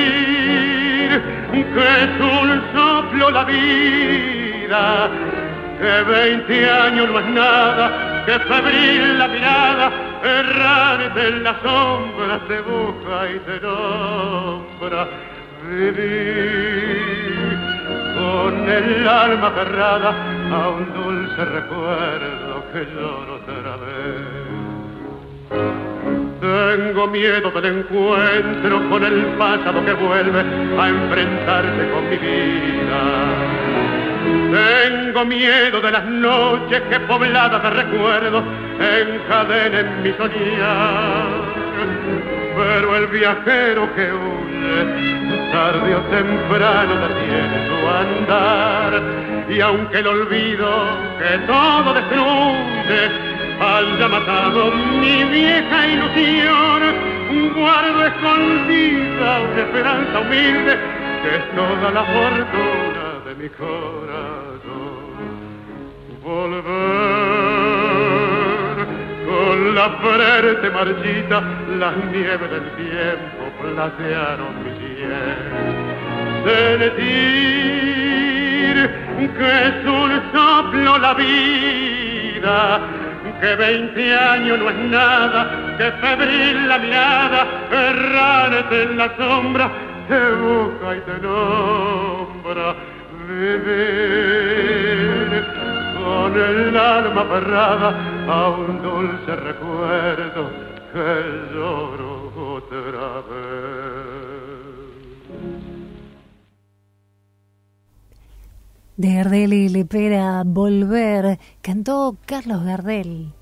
que 1.74 1.86
es 2.04 2.14
un 2.20 2.48
soplo 2.74 3.24
la 3.30 3.44
vida 3.44 4.82
que 5.80 5.94
veinte 6.10 6.70
años 6.70 7.06
no 7.10 7.18
es 7.20 7.26
nada, 7.26 7.84
que 8.26 8.38
febril 8.40 9.18
la 9.18 9.28
mirada, 9.28 9.86
errar 10.22 10.98
en 11.16 11.42
las 11.42 11.56
sombras 11.62 12.40
te 12.48 12.60
busca 12.60 13.16
y 13.34 13.38
te 13.46 13.60
nombra. 13.60 15.08
Viví 15.68 17.09
con 18.20 18.68
el 18.68 19.08
alma 19.08 19.52
cerrada 19.54 20.10
a 20.52 20.68
un 20.68 20.92
dulce 20.92 21.44
recuerdo 21.44 22.64
que 22.72 22.80
lloro 22.94 23.34
otra 23.36 23.76
vez. 23.84 24.50
Tengo 26.40 27.06
miedo 27.08 27.50
del 27.50 27.64
encuentro 27.78 28.88
con 28.90 29.04
el 29.04 29.24
pasado 29.38 29.84
que 29.84 29.92
vuelve 29.92 30.40
a 30.40 30.88
enfrentarse 30.88 31.90
con 31.92 32.10
mi 32.10 32.16
vida. 32.16 33.02
Tengo 34.52 35.24
miedo 35.24 35.80
de 35.80 35.90
las 35.90 36.04
noches 36.04 36.82
que 36.90 37.00
pobladas 37.00 37.62
de 37.62 37.70
recuerdos 37.70 38.44
encadenen 38.80 40.02
mi 40.02 40.12
soñar. 40.12 41.60
Pero 42.56 42.96
el 42.96 43.06
viajero 43.06 43.94
que 43.94 44.12
huye, 44.12 45.19
tarde 45.50 45.94
o 45.94 46.00
temprano 46.02 47.08
detiene 47.08 47.66
su 47.68 47.88
andar. 47.88 49.02
Y 49.48 49.60
aunque 49.60 49.98
el 49.98 50.06
olvido 50.06 50.70
que 51.18 51.38
todo 51.46 51.94
destruye, 51.94 53.00
haya 53.60 54.08
matado 54.08 54.70
mi 55.00 55.24
vieja 55.24 55.86
ilusión, 55.86 56.80
guardo 57.54 58.06
escondida 58.06 59.40
una 59.40 59.60
esperanza 59.60 60.20
humilde 60.20 60.78
que 61.22 61.36
es 61.36 61.54
toda 61.54 61.90
la 61.90 62.04
fortuna 62.04 63.04
de 63.26 63.34
mi 63.34 63.48
corazón. 63.50 65.00
Volver 66.22 67.59
la 69.74 69.90
frente 69.90 70.70
marchita, 70.70 71.42
las 71.78 71.96
nieves 72.10 72.50
del 72.50 72.70
tiempo 72.76 73.42
platearon 73.60 74.64
mi 74.64 74.70
piel. 74.70 75.10
Sentir 76.44 77.50
que 79.36 79.50
es 79.68 79.84
un 79.84 80.10
soplo 80.32 80.98
la 80.98 81.14
vida 81.14 82.80
que 83.40 83.54
veinte 83.56 84.14
años 84.14 84.58
no 84.58 84.68
es 84.70 84.76
nada, 84.76 85.76
que 85.78 85.90
febril 85.92 86.68
la 86.68 86.78
mirada, 86.78 87.46
errante 87.70 88.82
en 88.82 88.98
la 88.98 89.16
sombra, 89.16 89.70
te 90.08 90.32
busca 90.32 90.96
y 90.96 91.00
te 91.00 91.18
nombra. 91.22 92.74
Vivir 93.28 94.50
con 95.96 96.32
el 96.36 96.76
alma 96.76 97.24
a 98.30 98.50
un 98.50 98.80
dulce 98.80 99.34
recuerdo 99.34 100.50
que 100.92 101.52
lloro 101.52 102.54
otra 102.54 103.22
vez. 103.22 104.10
De 108.96 109.14
Gardel 109.14 109.52
y 109.52 109.68
Lepera, 109.68 110.42
Volver, 110.46 111.38
cantó 111.60 112.16
Carlos 112.24 112.62
Gardel. 112.64 113.32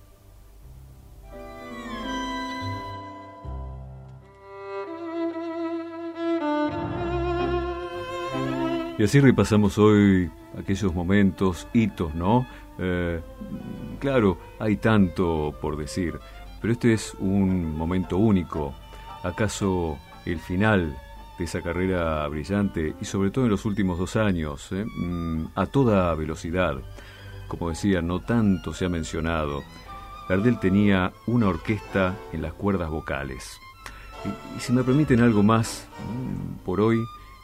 Y 8.99 9.05
así 9.05 9.20
repasamos 9.20 9.78
hoy 9.78 10.30
aquellos 10.59 10.95
momentos, 10.95 11.68
hitos, 11.72 12.14
¿no? 12.14 12.47
Eh, 12.78 13.20
claro, 13.99 14.38
hay 14.59 14.76
tanto 14.76 15.55
por 15.61 15.76
decir, 15.76 16.18
pero 16.61 16.72
este 16.72 16.92
es 16.92 17.14
un 17.18 17.76
momento 17.76 18.16
único. 18.16 18.74
¿Acaso 19.22 19.99
el 20.24 20.38
final 20.38 20.96
de 21.38 21.44
esa 21.44 21.62
carrera 21.62 22.26
brillante 22.28 22.94
y 23.01 23.05
sobre 23.05 23.30
todo 23.30 23.44
en 23.44 23.53
los 23.53 23.64
últimos 23.64 23.99
dos 23.99 24.16
años, 24.16 24.70
¿eh? 24.72 24.84
mm, 24.84 25.46
a 25.55 25.66
toda 25.66 26.14
velocidad. 26.14 26.76
Como 27.46 27.70
decía, 27.70 28.03
no 28.03 28.20
tanto 28.20 28.74
se 28.74 28.84
ha 28.84 28.88
mencionado. 28.88 29.62
Gardel 30.28 30.59
tenía 30.59 31.12
una 31.26 31.49
orquesta 31.49 32.14
en 32.32 32.42
las 32.42 32.53
cuerdas 32.53 32.90
vocales. 32.90 33.59
Y, 34.57 34.61
si 34.61 34.72
me 34.72 34.82
permiten 34.82 35.20
algo 35.20 35.42
más 35.42 35.88
mm, 36.12 36.64
por 36.64 36.80
hoy, 36.80 36.99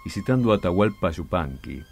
y 0.05 0.11
citando 0.11 0.53
a 0.53 0.57
Atahualpa 0.57 1.11
Yupanqui, 1.11 1.83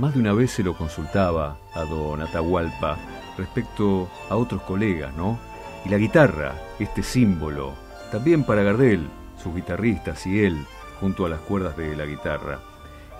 más 0.00 0.14
de 0.14 0.20
una 0.20 0.32
vez 0.32 0.50
se 0.50 0.62
lo 0.62 0.74
consultaba 0.74 1.58
a 1.74 1.84
don 1.84 2.22
Atahualpa 2.22 2.96
respecto 3.36 4.08
a 4.30 4.36
otros 4.36 4.62
colegas, 4.62 5.14
¿no? 5.14 5.38
Y 5.84 5.90
la 5.90 5.98
guitarra, 5.98 6.54
este 6.78 7.02
símbolo, 7.02 7.74
también 8.10 8.44
para 8.44 8.62
Gardel, 8.62 9.06
sus 9.42 9.54
guitarristas 9.54 10.26
y 10.26 10.40
él, 10.40 10.56
junto 11.00 11.26
a 11.26 11.28
las 11.28 11.40
cuerdas 11.40 11.76
de 11.76 11.94
la 11.96 12.06
guitarra. 12.06 12.60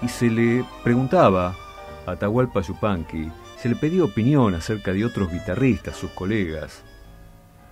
Y 0.01 0.09
se 0.09 0.31
le 0.31 0.65
preguntaba 0.83 1.55
a 2.07 2.13
Atahualpa 2.13 2.63
Yupanqui, 2.63 3.31
se 3.59 3.69
le 3.69 3.77
pedía 3.77 4.03
opinión 4.03 4.55
acerca 4.55 4.95
de 4.95 5.05
otros 5.05 5.31
guitarristas, 5.31 5.97
sus 5.97 6.11
colegas. 6.13 6.83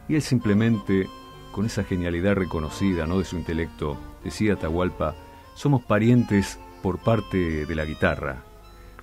Y 0.06 0.16
él 0.16 0.22
simplemente, 0.22 1.08
con 1.52 1.64
esa 1.64 1.82
genialidad 1.82 2.34
reconocida 2.34 3.06
¿no? 3.06 3.18
de 3.18 3.24
su 3.24 3.36
intelecto, 3.36 3.96
decía 4.22 4.52
Atahualpa, 4.52 5.14
somos 5.54 5.82
parientes 5.82 6.58
por 6.82 6.98
parte 6.98 7.64
de 7.64 7.74
la 7.74 7.86
guitarra. 7.86 8.47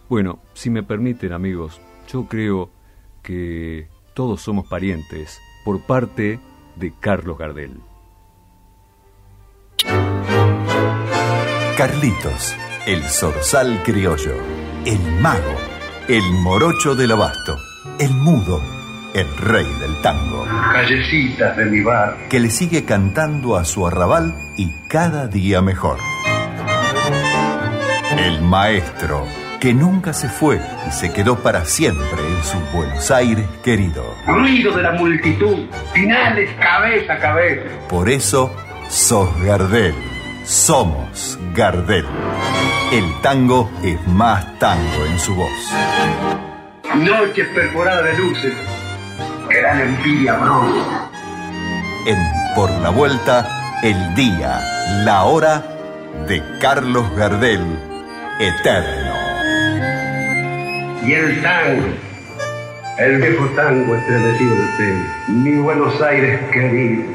Bueno, 0.08 0.40
si 0.54 0.70
me 0.70 0.84
permiten 0.84 1.34
amigos, 1.34 1.82
yo 2.08 2.28
creo 2.28 2.70
que 3.24 3.88
todos 4.14 4.42
somos 4.42 4.68
parientes 4.68 5.40
por 5.64 5.82
parte 5.82 6.40
de 6.76 6.94
Carlos 7.00 7.38
Gardel. 7.38 7.80
Carlitos, 11.76 12.56
el 12.86 13.02
zorzal 13.04 13.82
criollo, 13.84 14.36
el 14.86 15.00
mago, 15.22 15.56
el 16.08 16.24
morocho 16.42 16.96
del 16.96 17.12
abasto, 17.12 17.58
el 18.00 18.12
mudo, 18.12 18.62
el 19.16 19.28
rey 19.38 19.66
del 19.80 20.02
tango. 20.02 20.46
Callecitas 20.72 21.58
de 21.58 21.66
mi 21.66 21.82
bar. 21.82 22.16
Que 22.30 22.40
le 22.40 22.52
sigue 22.52 22.86
cantando 22.86 23.58
a 23.58 23.66
su 23.66 23.88
arrabal 23.88 24.36
y 24.56 24.70
cada 24.88 25.28
día 25.28 25.62
mejor. 25.62 25.98
El 28.18 28.42
maestro, 28.44 29.26
que 29.66 29.74
nunca 29.74 30.14
se 30.14 30.30
fue 30.30 30.62
y 30.88 30.92
se 30.92 31.12
quedó 31.12 31.40
para 31.40 31.66
siempre 31.66 32.20
en 32.20 32.44
su 32.44 32.60
Buenos 32.72 33.10
Aires 33.10 33.48
querido. 33.64 34.14
Ruido 34.28 34.72
de 34.78 34.84
la 34.84 34.92
multitud, 34.92 35.66
finales 35.92 36.52
cabeza 36.60 37.14
a 37.14 37.18
cabeza. 37.18 37.64
Por 37.90 38.08
eso, 38.08 38.56
sos 38.90 39.28
Gardel 39.42 39.96
somos 40.46 41.40
Gardel. 41.56 42.06
El 42.92 43.06
tango 43.24 43.72
es 43.84 44.00
más 44.08 44.60
tango 44.60 45.06
en 45.10 45.18
su 45.18 45.34
voz. 45.34 45.50
Noches 46.96 47.48
perforadas 47.56 48.06
de 48.06 48.24
luces 48.24 48.54
dan 49.64 49.82
envidia 49.82 50.34
bronce. 50.34 50.80
En 52.06 52.20
Por 52.56 52.70
la 52.70 52.92
Vuelta, 52.92 53.80
el 53.82 54.14
día, 54.14 54.60
la 55.04 55.24
hora 55.24 55.64
de 56.28 56.44
Carlos 56.62 57.10
Gardel, 57.16 57.66
eterno. 58.40 59.15
Y 61.06 61.14
el 61.14 61.40
tango, 61.44 61.86
el 62.98 63.18
viejo 63.18 63.46
tango 63.56 63.96
estremecido 63.96 64.56
del 64.56 64.70
pelo, 64.76 65.04
mi 65.28 65.58
Buenos 65.58 66.02
Aires 66.02 66.40
querido 66.52 67.15